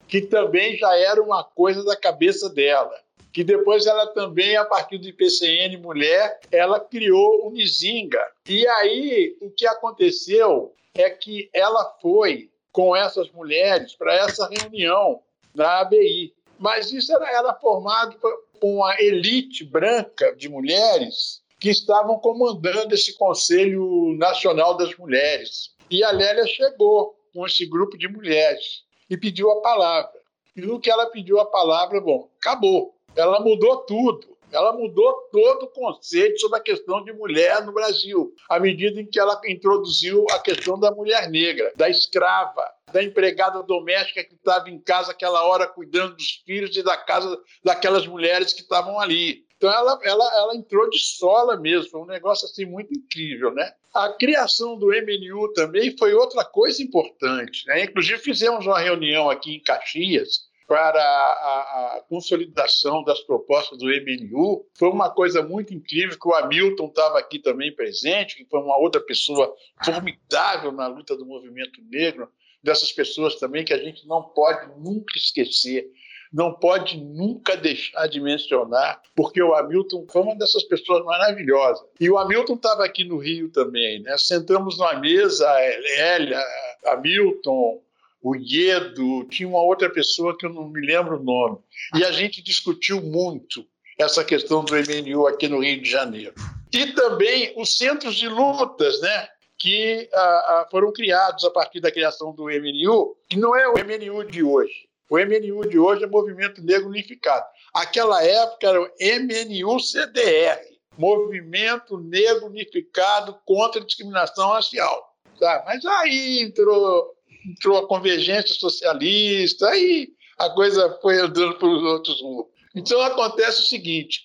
que 0.07 0.21
também 0.21 0.77
já 0.77 0.97
era 0.97 1.21
uma 1.21 1.43
coisa 1.43 1.83
da 1.83 1.95
cabeça 1.95 2.49
dela. 2.49 2.93
Que 3.31 3.43
depois 3.43 3.87
ela 3.87 4.07
também, 4.07 4.55
a 4.55 4.65
partir 4.65 4.99
do 4.99 5.07
IPCN 5.07 5.77
Mulher, 5.77 6.39
ela 6.51 6.79
criou 6.79 7.47
o 7.47 7.51
Nizinga. 7.51 8.21
E 8.47 8.67
aí 8.67 9.35
o 9.41 9.49
que 9.49 9.65
aconteceu 9.65 10.73
é 10.95 11.09
que 11.09 11.49
ela 11.53 11.97
foi 12.01 12.51
com 12.71 12.95
essas 12.95 13.29
mulheres 13.31 13.95
para 13.95 14.13
essa 14.13 14.47
reunião 14.47 15.21
na 15.53 15.79
ABI. 15.81 16.33
Mas 16.59 16.91
isso 16.91 17.13
era, 17.13 17.29
era 17.31 17.53
formado 17.55 18.17
por 18.19 18.33
uma 18.61 18.95
elite 19.01 19.63
branca 19.63 20.35
de 20.35 20.47
mulheres 20.47 21.41
que 21.59 21.69
estavam 21.69 22.19
comandando 22.19 22.93
esse 22.93 23.17
Conselho 23.17 24.15
Nacional 24.17 24.77
das 24.77 24.95
Mulheres. 24.97 25.73
E 25.89 26.03
a 26.03 26.11
Lélia 26.11 26.45
chegou 26.45 27.15
com 27.33 27.45
esse 27.45 27.65
grupo 27.65 27.97
de 27.97 28.07
mulheres 28.07 28.83
e 29.09 29.17
pediu 29.17 29.51
a 29.51 29.61
palavra. 29.61 30.11
E 30.55 30.61
no 30.61 30.79
que 30.79 30.91
ela 30.91 31.07
pediu 31.07 31.39
a 31.39 31.45
palavra, 31.45 31.99
bom, 31.99 32.29
acabou. 32.39 32.95
Ela 33.15 33.39
mudou 33.39 33.77
tudo. 33.77 34.37
Ela 34.53 34.71
mudou 34.71 35.11
todo 35.31 35.63
o 35.63 35.67
conceito 35.67 36.39
sobre 36.39 36.59
a 36.59 36.61
questão 36.61 37.03
de 37.03 37.11
mulher 37.11 37.65
no 37.65 37.73
Brasil, 37.73 38.33
à 38.47 38.59
medida 38.59 39.01
em 39.01 39.05
que 39.05 39.19
ela 39.19 39.41
introduziu 39.47 40.25
a 40.31 40.39
questão 40.39 40.79
da 40.79 40.91
mulher 40.91 41.27
negra, 41.29 41.73
da 41.75 41.89
escrava, 41.89 42.63
da 42.91 43.01
empregada 43.01 43.63
doméstica 43.63 44.23
que 44.23 44.35
estava 44.35 44.69
em 44.69 44.79
casa 44.79 45.11
aquela 45.11 45.43
hora 45.43 45.67
cuidando 45.67 46.15
dos 46.15 46.43
filhos 46.45 46.77
e 46.77 46.83
da 46.83 46.95
casa 46.95 47.35
daquelas 47.63 48.05
mulheres 48.05 48.53
que 48.53 48.61
estavam 48.61 48.99
ali. 48.99 49.43
Então 49.57 49.71
ela, 49.71 49.99
ela, 50.03 50.37
ela 50.37 50.55
entrou 50.55 50.87
de 50.89 50.99
sola 50.99 51.57
mesmo, 51.57 51.89
foi 51.89 52.01
um 52.01 52.05
negócio 52.05 52.45
assim 52.45 52.65
muito 52.65 52.93
incrível, 52.93 53.51
né? 53.51 53.73
A 53.93 54.09
criação 54.09 54.77
do 54.77 54.87
MNU 54.87 55.53
também 55.53 55.95
foi 55.97 56.13
outra 56.13 56.43
coisa 56.45 56.83
importante, 56.83 57.65
né? 57.65 57.85
Inclusive 57.85 58.19
fizemos 58.19 58.67
uma 58.67 58.79
reunião 58.79 59.29
aqui 59.29 59.55
em 59.55 59.63
Caxias 59.63 60.52
para 60.67 60.99
a, 60.99 61.97
a, 61.97 62.01
consolidação 62.07 63.03
das 63.03 63.19
propostas 63.21 63.79
do 63.79 63.85
MNU. 63.85 64.65
Foi 64.77 64.89
uma 64.89 65.09
coisa 65.09 65.41
muito 65.41 65.73
incrível 65.73 66.17
que 66.19 66.27
o 66.27 66.35
Hamilton 66.35 66.87
estava 66.87 67.19
aqui 67.19 67.39
também 67.39 67.75
presente, 67.75 68.35
que 68.35 68.45
foi 68.45 68.59
uma 68.59 68.77
outra 68.77 69.01
pessoa 69.01 69.53
formidável 69.83 70.71
na 70.71 70.87
luta 70.87 71.15
do 71.15 71.25
movimento 71.25 71.81
negro, 71.89 72.29
dessas 72.61 72.91
pessoas 72.91 73.35
também 73.35 73.65
que 73.65 73.73
a 73.73 73.77
gente 73.77 74.07
não 74.07 74.23
pode 74.23 74.67
nunca 74.79 75.17
esquecer 75.17 75.91
não 76.33 76.51
pode 76.51 76.97
nunca 76.97 77.55
deixar 77.55 78.07
de 78.07 78.19
mencionar, 78.19 78.99
porque 79.15 79.41
o 79.41 79.53
Hamilton 79.53 80.07
foi 80.11 80.23
uma 80.23 80.35
dessas 80.35 80.63
pessoas 80.63 81.05
maravilhosas. 81.05 81.85
E 81.99 82.09
o 82.09 82.17
Hamilton 82.17 82.55
estava 82.55 82.83
aqui 82.83 83.03
no 83.03 83.19
Rio 83.19 83.51
também, 83.51 84.01
né? 84.01 84.17
Sentamos 84.17 84.79
numa 84.79 84.99
mesa, 84.99 85.47
a 85.47 85.63
Elélia, 85.63 86.43
Hamilton, 86.87 87.79
o 88.23 88.35
Iedo, 88.35 89.25
tinha 89.25 89.47
uma 89.47 89.61
outra 89.61 89.89
pessoa 89.89 90.35
que 90.37 90.45
eu 90.45 90.53
não 90.53 90.69
me 90.69 90.79
lembro 90.79 91.19
o 91.19 91.23
nome. 91.23 91.57
E 91.93 92.05
a 92.05 92.11
gente 92.11 92.41
discutiu 92.41 93.01
muito 93.01 93.65
essa 93.99 94.23
questão 94.23 94.63
do 94.63 94.73
MNU 94.73 95.27
aqui 95.27 95.47
no 95.47 95.61
Rio 95.61 95.81
de 95.81 95.89
Janeiro. 95.89 96.33
E 96.73 96.87
também 96.93 97.53
os 97.57 97.77
centros 97.77 98.15
de 98.15 98.27
lutas, 98.27 98.99
né? 99.01 99.27
que 99.63 100.09
ah, 100.13 100.19
ah, 100.19 100.67
foram 100.69 100.91
criados 100.91 101.45
a 101.45 101.49
partir 101.49 101.79
da 101.79 101.89
criação 101.89 102.33
do 102.33 102.45
MNU, 102.45 103.15
que 103.29 103.37
não 103.37 103.55
é 103.55 103.65
o 103.65 103.73
MNU 103.73 104.25
de 104.25 104.43
hoje. 104.43 104.89
O 105.09 105.17
MNU 105.17 105.69
de 105.69 105.79
hoje 105.79 106.03
é 106.03 106.07
Movimento 106.07 106.61
Negro 106.61 106.89
Unificado. 106.89 107.45
Aquela 107.73 108.21
época 108.21 108.67
era 108.67 108.81
o 108.81 108.91
MNU-CDR, 108.99 110.59
Movimento 110.97 111.97
Negro 111.97 112.47
Unificado 112.47 113.39
contra 113.45 113.79
a 113.79 113.85
Discriminação 113.85 114.49
Racial. 114.49 115.15
Tá? 115.39 115.63
Mas 115.65 115.85
aí 115.85 116.41
entrou, 116.41 117.15
entrou 117.45 117.77
a 117.77 117.87
convergência 117.87 118.55
socialista, 118.55 119.67
aí 119.69 120.09
a 120.37 120.49
coisa 120.49 120.97
foi 121.01 121.19
andando 121.19 121.55
para 121.55 121.67
os 121.67 121.83
outros 121.83 122.21
rumos. 122.21 122.47
Então 122.75 123.01
acontece 123.01 123.61
o 123.61 123.65
seguinte: 123.65 124.23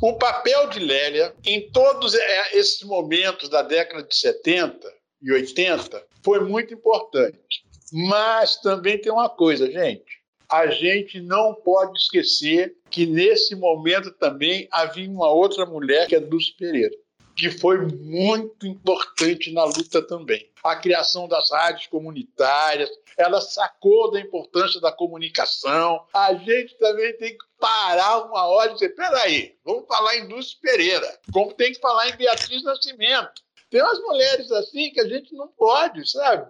o 0.00 0.14
papel 0.14 0.68
de 0.68 0.78
Lélia 0.78 1.34
em 1.44 1.70
todos 1.70 2.14
é, 2.14 2.56
esses 2.56 2.82
momentos 2.82 3.48
da 3.48 3.62
década 3.62 4.02
de 4.02 4.16
70 4.16 4.92
e 5.22 5.32
80 5.32 6.02
foi 6.24 6.40
muito 6.40 6.72
importante. 6.72 7.62
Mas 7.92 8.56
também 8.56 8.98
tem 8.98 9.12
uma 9.12 9.28
coisa, 9.28 9.70
gente 9.70 10.22
a 10.52 10.66
gente 10.66 11.18
não 11.18 11.54
pode 11.54 11.98
esquecer 11.98 12.76
que 12.90 13.06
nesse 13.06 13.56
momento 13.56 14.12
também 14.12 14.68
havia 14.70 15.08
uma 15.08 15.30
outra 15.30 15.64
mulher, 15.64 16.06
que 16.06 16.14
é 16.14 16.20
Dulce 16.20 16.54
Pereira, 16.58 16.94
que 17.36 17.50
foi 17.50 17.78
muito 17.78 18.66
importante 18.66 19.52
na 19.52 19.64
luta 19.64 20.02
também. 20.02 20.50
A 20.62 20.76
criação 20.76 21.26
das 21.26 21.50
rádios 21.50 21.86
comunitárias, 21.86 22.90
ela 23.16 23.40
sacou 23.40 24.10
da 24.10 24.20
importância 24.20 24.80
da 24.80 24.92
comunicação. 24.92 26.06
A 26.14 26.34
gente 26.34 26.76
também 26.78 27.16
tem 27.16 27.32
que 27.32 27.44
parar 27.58 28.26
uma 28.26 28.46
hora 28.46 28.70
e 28.70 28.74
dizer: 28.74 28.90
peraí, 28.90 29.56
vamos 29.64 29.86
falar 29.86 30.16
em 30.16 30.28
Dulce 30.28 30.56
Pereira, 30.60 31.18
como 31.32 31.52
tem 31.54 31.72
que 31.72 31.80
falar 31.80 32.08
em 32.08 32.16
Beatriz 32.16 32.62
Nascimento. 32.62 33.42
Tem 33.70 33.82
umas 33.82 34.00
mulheres 34.00 34.52
assim 34.52 34.90
que 34.92 35.00
a 35.00 35.08
gente 35.08 35.34
não 35.34 35.48
pode, 35.48 36.08
sabe? 36.10 36.46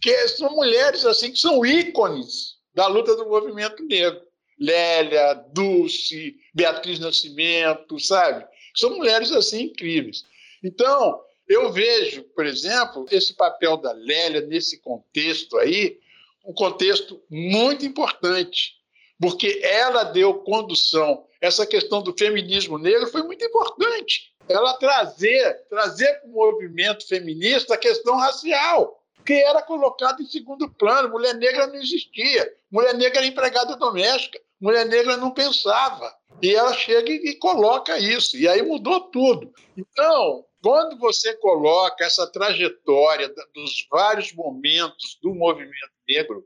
Que 0.00 0.28
são 0.28 0.50
mulheres 0.50 1.04
assim 1.04 1.30
que 1.30 1.38
são 1.38 1.64
ícones 1.64 2.54
da 2.74 2.86
luta 2.86 3.14
do 3.14 3.28
movimento 3.28 3.84
negro. 3.84 4.20
Lélia, 4.58 5.34
Dulce, 5.52 6.36
Beatriz 6.54 6.98
Nascimento, 7.00 7.98
sabe? 7.98 8.46
São 8.74 8.96
mulheres 8.96 9.30
assim 9.32 9.64
incríveis. 9.64 10.24
Então, 10.62 11.20
eu 11.48 11.72
vejo, 11.72 12.22
por 12.34 12.46
exemplo, 12.46 13.06
esse 13.10 13.34
papel 13.34 13.76
da 13.76 13.92
Lélia 13.92 14.40
nesse 14.40 14.78
contexto 14.80 15.58
aí, 15.58 15.98
um 16.44 16.52
contexto 16.52 17.22
muito 17.30 17.84
importante, 17.84 18.74
porque 19.20 19.60
ela 19.62 20.04
deu 20.04 20.34
condução. 20.34 21.26
Essa 21.40 21.66
questão 21.66 22.02
do 22.02 22.14
feminismo 22.16 22.78
negro 22.78 23.06
foi 23.08 23.22
muito 23.22 23.44
importante. 23.44 24.32
Ela 24.48 24.74
trazer, 24.74 25.66
trazer 25.70 26.12
para 26.20 26.28
o 26.28 26.32
movimento 26.32 27.06
feminista 27.06 27.74
a 27.74 27.78
questão 27.78 28.16
racial 28.16 29.00
que 29.24 29.32
era 29.32 29.62
colocado 29.62 30.22
em 30.22 30.26
segundo 30.26 30.68
plano. 30.68 31.08
Mulher 31.08 31.34
negra 31.34 31.66
não 31.66 31.76
existia. 31.76 32.52
Mulher 32.70 32.94
negra 32.94 33.20
era 33.20 33.26
empregada 33.26 33.76
doméstica. 33.76 34.38
Mulher 34.60 34.84
negra 34.86 35.16
não 35.16 35.30
pensava. 35.30 36.14
E 36.42 36.54
ela 36.54 36.72
chega 36.72 37.10
e 37.10 37.34
coloca 37.36 37.98
isso. 37.98 38.36
E 38.36 38.46
aí 38.48 38.62
mudou 38.62 39.00
tudo. 39.00 39.52
Então, 39.76 40.44
quando 40.62 40.98
você 40.98 41.34
coloca 41.36 42.04
essa 42.04 42.26
trajetória 42.26 43.32
dos 43.54 43.86
vários 43.90 44.32
momentos 44.32 45.18
do 45.22 45.34
movimento 45.34 45.92
negro 46.08 46.44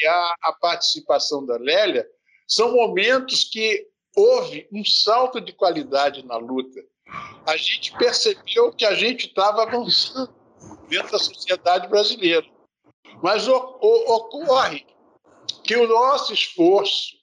e 0.00 0.06
a, 0.06 0.34
a 0.42 0.52
participação 0.52 1.44
da 1.44 1.56
Lélia, 1.56 2.06
são 2.46 2.72
momentos 2.72 3.44
que 3.44 3.86
houve 4.16 4.68
um 4.72 4.84
salto 4.84 5.40
de 5.40 5.52
qualidade 5.52 6.24
na 6.24 6.36
luta. 6.36 6.80
A 7.46 7.56
gente 7.56 7.96
percebeu 7.96 8.72
que 8.72 8.84
a 8.84 8.94
gente 8.94 9.26
estava 9.26 9.62
avançando 9.62 10.32
dentro 10.88 11.12
da 11.12 11.18
sociedade 11.18 11.88
brasileira. 11.88 12.46
Mas 13.22 13.48
ocorre 13.48 14.86
que 15.64 15.76
o 15.76 15.88
nosso 15.88 16.32
esforço 16.32 17.16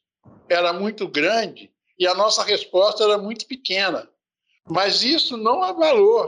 era 0.50 0.74
muito 0.74 1.08
grande 1.08 1.72
e 1.98 2.08
a 2.08 2.14
nossa 2.14 2.44
resposta 2.44 3.04
era 3.04 3.18
muito 3.18 3.46
pequena. 3.48 4.10
Mas 4.68 5.04
isso 5.04 5.38
não 5.38 5.64
avalou 5.64 6.26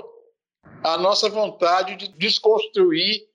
a 0.83 0.97
nossa 0.97 1.29
vontade 1.29 1.95
de 1.95 2.07
desconstruir 2.09 3.27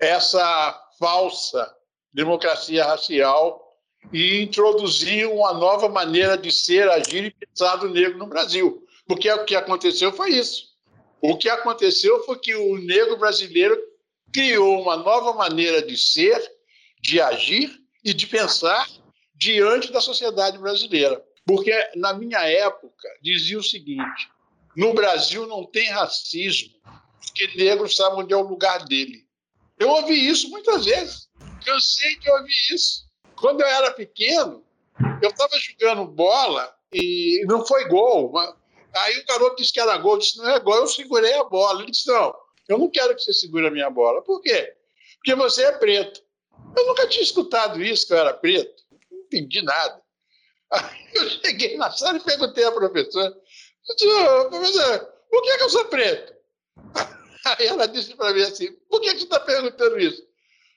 essa 0.00 0.88
falsa 0.98 1.74
democracia 2.12 2.84
racial 2.84 3.62
e 4.12 4.42
introduzir 4.42 5.26
uma 5.28 5.52
nova 5.52 5.88
maneira 5.88 6.36
de 6.36 6.52
ser, 6.52 6.88
agir 6.90 7.24
e 7.24 7.30
pensar 7.30 7.76
do 7.76 7.88
negro 7.88 8.18
no 8.18 8.26
Brasil. 8.26 8.86
Porque 9.06 9.30
o 9.30 9.44
que 9.44 9.54
aconteceu 9.54 10.12
foi 10.12 10.30
isso. 10.30 10.66
O 11.20 11.36
que 11.36 11.48
aconteceu 11.48 12.22
foi 12.24 12.38
que 12.38 12.54
o 12.54 12.78
negro 12.78 13.16
brasileiro 13.16 13.76
criou 14.32 14.80
uma 14.80 14.96
nova 14.96 15.32
maneira 15.32 15.82
de 15.82 15.96
ser, 15.96 16.40
de 17.00 17.20
agir 17.20 17.70
e 18.04 18.12
de 18.12 18.26
pensar 18.26 18.86
diante 19.34 19.90
da 19.90 20.00
sociedade 20.00 20.58
brasileira. 20.58 21.22
Porque 21.46 21.72
na 21.94 22.12
minha 22.12 22.40
época 22.40 23.08
dizia 23.22 23.58
o 23.58 23.62
seguinte: 23.62 24.28
no 24.76 24.92
Brasil 24.92 25.46
não 25.46 25.64
tem 25.64 25.88
racismo, 25.88 26.74
porque 27.20 27.56
negros 27.56 27.96
sabem 27.96 28.18
onde 28.18 28.34
é 28.34 28.36
o 28.36 28.46
lugar 28.46 28.84
dele. 28.84 29.24
Eu 29.78 29.88
ouvi 29.90 30.28
isso 30.28 30.50
muitas 30.50 30.84
vezes. 30.84 31.28
Cansei 31.64 32.18
de 32.18 32.30
ouvir 32.30 32.74
isso. 32.74 33.06
Quando 33.36 33.60
eu 33.60 33.66
era 33.66 33.90
pequeno, 33.92 34.64
eu 35.22 35.28
estava 35.28 35.52
jogando 35.58 36.06
bola 36.06 36.74
e 36.92 37.44
não 37.46 37.64
foi 37.64 37.86
gol. 37.88 38.32
Aí 38.94 39.18
o 39.18 39.26
garoto 39.26 39.56
disse 39.56 39.72
que 39.72 39.80
era 39.80 39.98
gol, 39.98 40.18
disse, 40.18 40.38
não 40.38 40.48
é 40.48 40.58
gol, 40.58 40.76
eu 40.76 40.86
segurei 40.86 41.34
a 41.34 41.44
bola. 41.44 41.82
Ele 41.82 41.90
disse, 41.90 42.08
não, 42.08 42.34
eu 42.68 42.78
não 42.78 42.88
quero 42.88 43.14
que 43.14 43.22
você 43.22 43.32
segure 43.32 43.66
a 43.66 43.70
minha 43.70 43.90
bola. 43.90 44.22
Por 44.22 44.40
quê? 44.40 44.74
Porque 45.16 45.34
você 45.34 45.64
é 45.64 45.72
preto. 45.72 46.22
Eu 46.76 46.86
nunca 46.86 47.06
tinha 47.06 47.22
escutado 47.22 47.82
isso, 47.82 48.06
que 48.06 48.12
eu 48.14 48.18
era 48.18 48.32
preto. 48.32 48.82
Não 49.10 49.18
entendi 49.18 49.62
nada. 49.62 50.02
Aí 50.72 51.08
eu 51.14 51.28
cheguei 51.30 51.76
na 51.76 51.90
sala 51.90 52.18
e 52.18 52.20
perguntei 52.20 52.64
à 52.64 52.72
professora, 52.72 53.34
disse, 53.96 54.06
oh, 54.06 54.48
professor, 54.50 54.98
por 55.30 55.42
que, 55.42 55.56
que 55.56 55.62
eu 55.62 55.70
sou 55.70 55.84
preto? 55.86 56.34
Aí 57.46 57.66
ela 57.66 57.86
disse 57.86 58.14
para 58.14 58.32
mim 58.32 58.42
assim, 58.42 58.72
por 58.90 59.00
que, 59.00 59.12
que 59.12 59.18
você 59.18 59.24
está 59.24 59.40
perguntando 59.40 59.98
isso? 59.98 60.26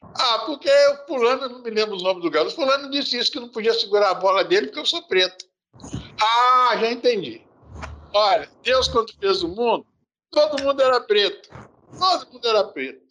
Ah, 0.01 0.43
porque 0.45 0.69
o 0.69 1.07
fulano, 1.07 1.49
não 1.49 1.61
me 1.61 1.69
lembro 1.69 1.95
o 1.95 2.01
nome 2.01 2.21
do 2.21 2.29
garoto, 2.31 2.55
fulano 2.55 2.89
disse 2.89 3.17
isso, 3.17 3.31
que 3.31 3.39
não 3.39 3.49
podia 3.49 3.73
segurar 3.73 4.11
a 4.11 4.15
bola 4.15 4.43
dele 4.43 4.67
porque 4.67 4.79
eu 4.79 4.85
sou 4.85 5.01
preto. 5.03 5.45
Ah, 6.21 6.77
já 6.79 6.91
entendi. 6.91 7.41
Olha, 8.13 8.49
Deus, 8.63 8.87
quando 8.87 9.13
fez 9.19 9.43
o 9.43 9.49
mundo, 9.49 9.85
todo 10.31 10.63
mundo 10.63 10.81
era 10.81 11.01
preto. 11.01 11.49
Todo 11.97 12.31
mundo 12.33 12.47
era 12.47 12.63
preto. 12.63 13.01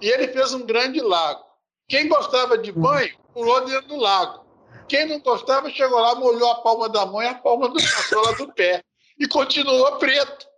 E 0.00 0.08
ele 0.08 0.28
fez 0.28 0.52
um 0.52 0.64
grande 0.64 1.00
lago. 1.00 1.44
Quem 1.88 2.08
gostava 2.08 2.56
de 2.56 2.70
banho, 2.70 3.16
pulou 3.34 3.64
dentro 3.64 3.88
do 3.88 3.96
lago. 3.96 4.44
Quem 4.90 5.06
não 5.06 5.20
gostava, 5.20 5.70
chegou 5.70 6.00
lá, 6.00 6.16
molhou 6.16 6.50
a 6.50 6.62
palma 6.62 6.88
da 6.88 7.06
mão 7.06 7.22
e 7.22 7.26
a 7.26 7.34
palma 7.34 7.68
do 7.68 7.78
sola 7.78 8.34
do 8.34 8.52
pé. 8.52 8.82
E 9.16 9.28
continuou 9.28 9.98
preto. 9.98 10.48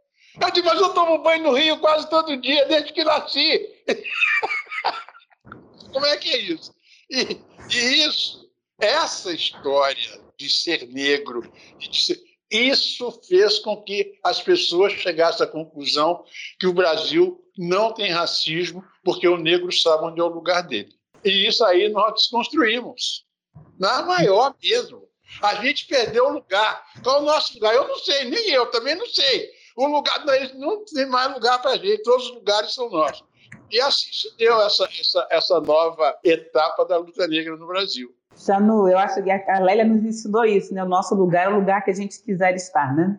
Eu 0.40 0.50
disse, 0.50 0.64
mas 0.64 0.80
eu 0.80 0.94
tomo 0.94 1.22
banho 1.22 1.42
no 1.42 1.52
rio 1.52 1.78
quase 1.80 2.08
todo 2.08 2.34
dia, 2.38 2.64
desde 2.64 2.94
que 2.94 3.04
nasci. 3.04 3.68
Como 5.92 6.06
é 6.06 6.16
que 6.16 6.30
é 6.30 6.38
isso? 6.38 6.74
E, 7.10 7.38
e 7.70 8.06
isso, 8.06 8.50
essa 8.80 9.34
história 9.34 10.18
de 10.38 10.48
ser 10.48 10.88
negro, 10.88 11.52
de 11.78 12.00
ser, 12.00 12.18
isso 12.50 13.12
fez 13.28 13.58
com 13.58 13.82
que 13.82 14.18
as 14.24 14.40
pessoas 14.40 14.94
chegassem 14.94 15.44
à 15.44 15.48
conclusão 15.48 16.24
que 16.58 16.66
o 16.66 16.72
Brasil 16.72 17.38
não 17.58 17.92
tem 17.92 18.10
racismo 18.10 18.82
porque 19.04 19.28
o 19.28 19.36
negro 19.36 19.70
sabe 19.70 20.06
onde 20.06 20.22
é 20.22 20.24
o 20.24 20.28
lugar 20.28 20.62
dele. 20.62 20.94
E 21.22 21.46
isso 21.46 21.62
aí 21.66 21.90
nós 21.90 22.14
desconstruímos. 22.14 23.30
Na 23.78 24.02
maior 24.02 24.54
mesmo. 24.62 25.02
A 25.42 25.54
gente 25.56 25.86
perdeu 25.86 26.26
o 26.26 26.32
lugar. 26.32 26.84
Qual 27.02 27.16
é 27.16 27.20
o 27.20 27.24
nosso 27.24 27.54
lugar? 27.54 27.74
Eu 27.74 27.88
não 27.88 27.96
sei, 27.96 28.24
nem 28.24 28.50
eu 28.50 28.66
também 28.66 28.94
não 28.94 29.06
sei. 29.06 29.50
O 29.76 29.86
lugar 29.86 30.24
não 30.54 30.84
tem 30.84 31.06
mais 31.06 31.32
lugar 31.32 31.60
para 31.62 31.72
a 31.72 31.76
gente, 31.76 32.02
todos 32.02 32.26
os 32.26 32.34
lugares 32.34 32.74
são 32.74 32.90
nossos. 32.90 33.24
E 33.70 33.80
assim 33.80 34.10
se 34.12 34.36
deu 34.36 34.60
essa, 34.60 34.86
essa, 35.00 35.26
essa 35.30 35.60
nova 35.60 36.14
etapa 36.22 36.84
da 36.84 36.98
luta 36.98 37.26
negra 37.26 37.56
no 37.56 37.66
Brasil. 37.66 38.14
Janu, 38.36 38.88
eu 38.88 38.98
acho 38.98 39.22
que 39.22 39.30
a 39.30 39.60
Lélia 39.60 39.84
nos 39.84 40.04
ensinou 40.04 40.44
isso, 40.44 40.74
né? 40.74 40.84
O 40.84 40.88
nosso 40.88 41.14
lugar 41.14 41.46
é 41.46 41.48
o 41.48 41.58
lugar 41.58 41.82
que 41.82 41.90
a 41.90 41.94
gente 41.94 42.22
quiser 42.22 42.54
estar, 42.54 42.94
né? 42.94 43.18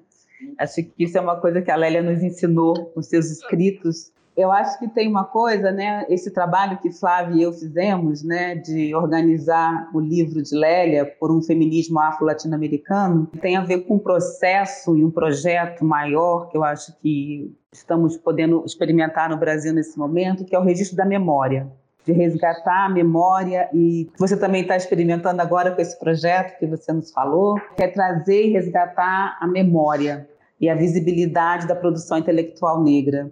Acho 0.59 0.75
que 0.75 0.93
isso 0.99 1.17
é 1.17 1.21
uma 1.21 1.39
coisa 1.39 1.61
que 1.61 1.71
a 1.71 1.75
Lélia 1.75 2.01
nos 2.01 2.21
ensinou 2.21 2.91
com 2.91 3.01
seus 3.01 3.31
escritos. 3.31 4.11
Eu 4.35 4.51
acho 4.51 4.79
que 4.79 4.87
tem 4.87 5.07
uma 5.07 5.23
coisa, 5.23 5.71
né? 5.71 6.05
Esse 6.09 6.31
trabalho 6.31 6.79
que 6.79 6.91
Flávia 6.91 7.35
e 7.35 7.43
eu 7.43 7.53
fizemos, 7.53 8.23
né, 8.23 8.55
de 8.55 8.95
organizar 8.95 9.89
o 9.93 9.99
livro 9.99 10.41
de 10.41 10.55
Lélia 10.55 11.05
por 11.05 11.31
um 11.31 11.41
feminismo 11.41 11.99
afro-latino-americano, 11.99 13.27
tem 13.39 13.55
a 13.55 13.61
ver 13.61 13.81
com 13.81 13.95
um 13.95 13.99
processo 13.99 14.97
e 14.97 15.03
um 15.03 15.11
projeto 15.11 15.85
maior 15.85 16.49
que 16.49 16.57
eu 16.57 16.63
acho 16.63 16.97
que 16.99 17.55
estamos 17.71 18.17
podendo 18.17 18.63
experimentar 18.65 19.29
no 19.29 19.37
Brasil 19.37 19.71
nesse 19.71 19.97
momento, 19.97 20.45
que 20.45 20.55
é 20.55 20.59
o 20.59 20.63
registro 20.63 20.97
da 20.97 21.05
memória 21.05 21.71
de 22.05 22.11
resgatar 22.11 22.85
a 22.85 22.89
memória 22.89 23.69
e 23.73 24.09
você 24.17 24.35
também 24.35 24.61
está 24.61 24.75
experimentando 24.75 25.41
agora 25.41 25.71
com 25.71 25.81
esse 25.81 25.97
projeto 25.97 26.57
que 26.59 26.65
você 26.65 26.91
nos 26.91 27.11
falou, 27.11 27.55
que 27.75 27.83
é 27.83 27.87
trazer 27.87 28.47
e 28.47 28.51
resgatar 28.51 29.37
a 29.39 29.47
memória 29.47 30.27
e 30.59 30.69
a 30.69 30.75
visibilidade 30.75 31.67
da 31.67 31.75
produção 31.75 32.17
intelectual 32.17 32.83
negra. 32.83 33.31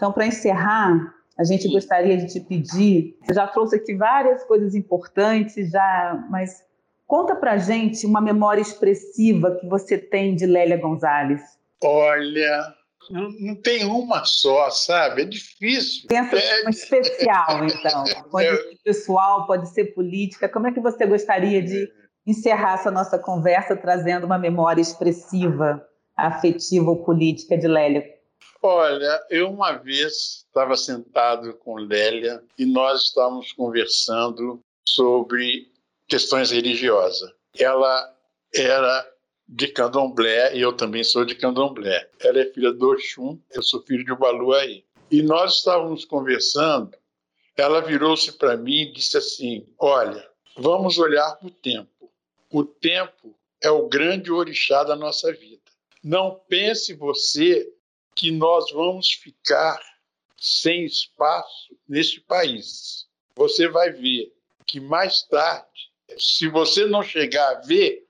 Então, 0.00 0.12
para 0.12 0.26
encerrar, 0.26 1.14
a 1.38 1.44
gente 1.44 1.68
gostaria 1.68 2.16
de 2.16 2.26
te 2.26 2.40
pedir, 2.40 3.18
você 3.22 3.34
já 3.34 3.46
trouxe 3.46 3.76
aqui 3.76 3.94
várias 3.94 4.42
coisas 4.44 4.74
importantes, 4.74 5.70
já, 5.70 6.26
mas 6.30 6.64
conta 7.06 7.36
para 7.36 7.58
gente 7.58 8.06
uma 8.06 8.18
memória 8.18 8.62
expressiva 8.62 9.58
que 9.60 9.68
você 9.68 9.98
tem 9.98 10.34
de 10.34 10.46
Lélia 10.46 10.78
Gonzalez. 10.78 11.42
Olha, 11.84 12.74
não, 13.10 13.54
tem 13.56 13.84
uma 13.84 14.24
só, 14.24 14.70
sabe? 14.70 15.20
É 15.20 15.24
difícil. 15.26 16.08
Pensa 16.08 16.38
é... 16.38 16.62
uma 16.62 16.70
especial, 16.70 17.64
então. 17.68 18.04
Pode 18.30 18.46
é... 18.46 18.56
ser 18.56 18.78
pessoal, 18.82 19.46
pode 19.46 19.68
ser 19.68 19.92
política. 19.92 20.48
Como 20.48 20.66
é 20.66 20.72
que 20.72 20.80
você 20.80 21.04
gostaria 21.04 21.60
de 21.60 21.86
encerrar 22.26 22.76
essa 22.76 22.90
nossa 22.90 23.18
conversa 23.18 23.76
trazendo 23.76 24.24
uma 24.24 24.38
memória 24.38 24.80
expressiva, 24.80 25.86
afetiva 26.16 26.88
ou 26.88 27.04
política 27.04 27.58
de 27.58 27.68
Lélia? 27.68 28.18
Olha, 28.62 29.24
eu 29.30 29.50
uma 29.50 29.72
vez 29.72 30.44
estava 30.46 30.76
sentado 30.76 31.54
com 31.54 31.76
Lélia 31.76 32.42
e 32.58 32.66
nós 32.66 33.04
estávamos 33.04 33.52
conversando 33.52 34.62
sobre 34.86 35.70
questões 36.06 36.50
religiosas. 36.50 37.32
Ela 37.58 38.14
era 38.54 39.10
de 39.48 39.66
Candomblé 39.68 40.54
e 40.54 40.60
eu 40.60 40.74
também 40.74 41.02
sou 41.02 41.24
de 41.24 41.34
Candomblé. 41.34 42.10
Ela 42.20 42.40
é 42.40 42.52
filha 42.52 42.70
do 42.70 42.90
Oxum, 42.90 43.40
eu 43.50 43.62
sou 43.62 43.82
filho 43.82 44.04
de 44.04 44.12
Ubaluaí. 44.12 44.84
E 45.10 45.22
nós 45.22 45.54
estávamos 45.54 46.04
conversando, 46.04 46.96
ela 47.56 47.80
virou-se 47.80 48.32
para 48.32 48.58
mim 48.58 48.82
e 48.82 48.92
disse 48.92 49.16
assim: 49.16 49.66
Olha, 49.78 50.28
vamos 50.56 50.98
olhar 50.98 51.34
para 51.36 51.48
o 51.48 51.50
tempo. 51.50 52.12
O 52.52 52.62
tempo 52.62 53.34
é 53.62 53.70
o 53.70 53.88
grande 53.88 54.30
orixá 54.30 54.84
da 54.84 54.94
nossa 54.94 55.32
vida. 55.32 55.62
Não 56.02 56.40
pense 56.48 56.94
você 56.94 57.72
que 58.20 58.30
nós 58.30 58.70
vamos 58.70 59.12
ficar 59.12 59.80
sem 60.36 60.84
espaço 60.84 61.74
neste 61.88 62.20
país. 62.20 63.08
Você 63.34 63.66
vai 63.66 63.90
ver 63.92 64.30
que 64.66 64.78
mais 64.78 65.22
tarde, 65.22 65.90
se 66.18 66.46
você 66.46 66.84
não 66.84 67.02
chegar 67.02 67.48
a 67.48 67.60
ver, 67.60 68.06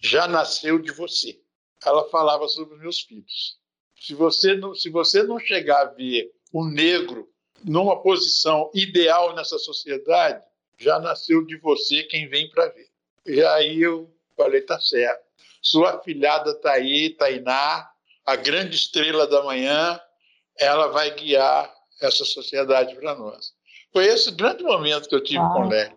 já 0.00 0.26
nasceu 0.26 0.80
de 0.80 0.90
você. 0.90 1.40
Ela 1.86 2.08
falava 2.10 2.48
sobre 2.48 2.74
os 2.74 2.80
meus 2.80 3.00
filhos. 3.02 3.56
Se 4.00 4.12
você 4.12 4.56
não, 4.56 4.74
se 4.74 4.90
você 4.90 5.22
não 5.22 5.38
chegar 5.38 5.82
a 5.82 5.90
ver 5.92 6.32
o 6.52 6.64
negro 6.64 7.30
numa 7.62 8.02
posição 8.02 8.72
ideal 8.74 9.36
nessa 9.36 9.56
sociedade, 9.56 10.42
já 10.76 10.98
nasceu 10.98 11.46
de 11.46 11.56
você 11.58 12.02
quem 12.02 12.28
vem 12.28 12.50
para 12.50 12.66
ver. 12.70 12.88
E 13.24 13.40
aí 13.40 13.80
eu 13.80 14.12
falei, 14.36 14.62
tá 14.62 14.80
certo. 14.80 15.24
Sua 15.62 16.02
filhada 16.02 16.56
tá 16.56 16.72
aí, 16.72 17.10
Tainá, 17.10 17.88
a 18.28 18.36
grande 18.36 18.76
estrela 18.76 19.26
da 19.26 19.42
manhã, 19.42 19.98
ela 20.60 20.88
vai 20.88 21.10
guiar 21.14 21.72
essa 22.02 22.26
sociedade 22.26 22.94
para 22.96 23.14
nós. 23.14 23.52
Foi 23.90 24.04
esse 24.04 24.30
grande 24.32 24.62
momento 24.62 25.08
que 25.08 25.14
eu 25.14 25.24
tive 25.24 25.38
ah, 25.38 25.48
com 25.48 25.62
o 25.62 25.68
Léo. 25.68 25.94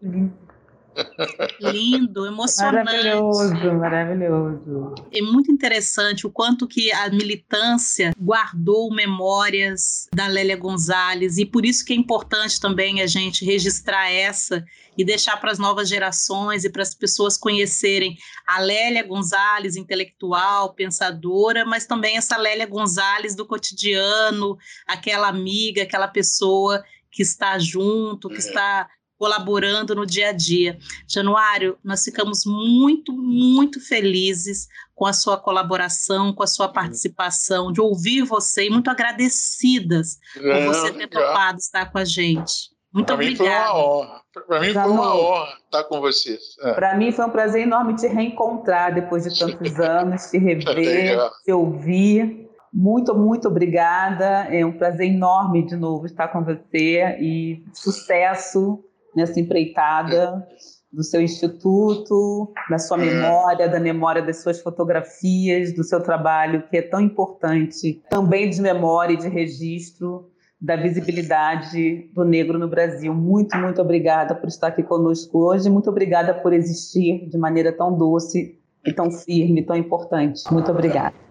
Lindo, 1.59 2.25
emocionante. 2.25 2.85
Maravilhoso, 2.85 3.73
maravilhoso. 3.73 4.95
É 5.13 5.21
muito 5.21 5.51
interessante 5.51 6.27
o 6.27 6.31
quanto 6.31 6.67
que 6.67 6.91
a 6.91 7.09
militância 7.09 8.11
guardou 8.17 8.93
memórias 8.93 10.07
da 10.13 10.27
Lélia 10.27 10.57
Gonzalez 10.57 11.37
e 11.37 11.45
por 11.45 11.65
isso 11.65 11.85
que 11.85 11.93
é 11.93 11.95
importante 11.95 12.59
também 12.59 13.01
a 13.01 13.07
gente 13.07 13.45
registrar 13.45 14.11
essa 14.11 14.65
e 14.97 15.05
deixar 15.05 15.37
para 15.37 15.51
as 15.51 15.59
novas 15.59 15.87
gerações 15.87 16.65
e 16.65 16.69
para 16.69 16.81
as 16.81 16.93
pessoas 16.93 17.37
conhecerem 17.37 18.17
a 18.45 18.59
Lélia 18.59 19.03
Gonzalez, 19.03 19.75
intelectual, 19.75 20.73
pensadora, 20.73 21.65
mas 21.65 21.85
também 21.85 22.17
essa 22.17 22.37
Lélia 22.37 22.65
Gonzalez 22.65 23.35
do 23.35 23.45
cotidiano, 23.45 24.57
aquela 24.85 25.29
amiga, 25.29 25.83
aquela 25.83 26.07
pessoa 26.07 26.83
que 27.09 27.21
está 27.21 27.57
junto, 27.59 28.29
que 28.29 28.35
é. 28.35 28.39
está 28.39 28.89
colaborando 29.21 29.93
no 29.93 30.03
dia 30.03 30.29
a 30.29 30.31
dia. 30.31 30.79
Januário, 31.07 31.77
nós 31.83 32.03
ficamos 32.03 32.43
muito, 32.43 33.13
muito 33.13 33.79
felizes 33.79 34.67
com 34.95 35.05
a 35.05 35.13
sua 35.13 35.37
colaboração, 35.37 36.33
com 36.33 36.41
a 36.41 36.47
sua 36.47 36.67
participação, 36.67 37.71
de 37.71 37.79
ouvir 37.79 38.23
você 38.23 38.65
e 38.65 38.69
muito 38.71 38.89
agradecidas 38.89 40.17
por 40.33 40.65
você 40.65 40.91
ter 40.93 41.07
topado 41.07 41.59
estar 41.59 41.91
com 41.91 41.99
a 41.99 42.03
gente. 42.03 42.71
Muito 42.91 43.05
pra 43.05 43.13
obrigada. 43.13 44.23
Para 44.47 44.59
mim 44.59 44.73
foi 44.73 44.83
uma 44.85 45.15
honra 45.15 45.53
estar 45.65 45.83
com 45.83 46.01
vocês. 46.01 46.41
É. 46.63 46.73
Para 46.73 46.97
mim 46.97 47.11
foi 47.11 47.23
um 47.23 47.29
prazer 47.29 47.61
enorme 47.61 47.95
te 47.95 48.07
reencontrar 48.07 48.91
depois 48.91 49.25
de 49.25 49.37
tantos 49.37 49.77
anos, 49.79 50.31
te 50.31 50.39
rever, 50.39 51.29
te 51.45 51.51
ouvir. 51.51 52.49
Muito, 52.73 53.13
muito 53.13 53.47
obrigada. 53.47 54.47
É 54.49 54.65
um 54.65 54.71
prazer 54.71 55.09
enorme 55.09 55.63
de 55.63 55.75
novo 55.75 56.07
estar 56.07 56.29
com 56.29 56.43
você 56.43 57.19
e 57.19 57.63
sucesso 57.71 58.83
nessa 59.15 59.39
empreitada 59.39 60.45
do 60.91 61.03
seu 61.03 61.21
instituto, 61.21 62.51
da 62.69 62.77
sua 62.77 62.97
memória, 62.97 63.69
da 63.69 63.79
memória 63.79 64.21
das 64.21 64.41
suas 64.41 64.59
fotografias, 64.61 65.73
do 65.73 65.83
seu 65.83 66.01
trabalho, 66.01 66.63
que 66.69 66.77
é 66.77 66.81
tão 66.81 66.99
importante, 66.99 68.01
também 68.09 68.49
de 68.49 68.61
memória 68.61 69.13
e 69.13 69.17
de 69.17 69.29
registro 69.29 70.29
da 70.59 70.75
visibilidade 70.75 72.11
do 72.13 72.23
negro 72.23 72.59
no 72.59 72.67
Brasil. 72.67 73.13
Muito, 73.15 73.57
muito 73.57 73.81
obrigada 73.81 74.35
por 74.35 74.47
estar 74.47 74.67
aqui 74.67 74.83
conosco 74.83 75.39
hoje, 75.39 75.69
muito 75.69 75.89
obrigada 75.89 76.33
por 76.33 76.53
existir 76.53 77.27
de 77.29 77.37
maneira 77.37 77.71
tão 77.71 77.97
doce 77.97 78.59
e 78.85 78.93
tão 78.93 79.09
firme, 79.09 79.63
tão 79.63 79.75
importante. 79.75 80.43
Muito 80.51 80.69
obrigada. 80.71 81.30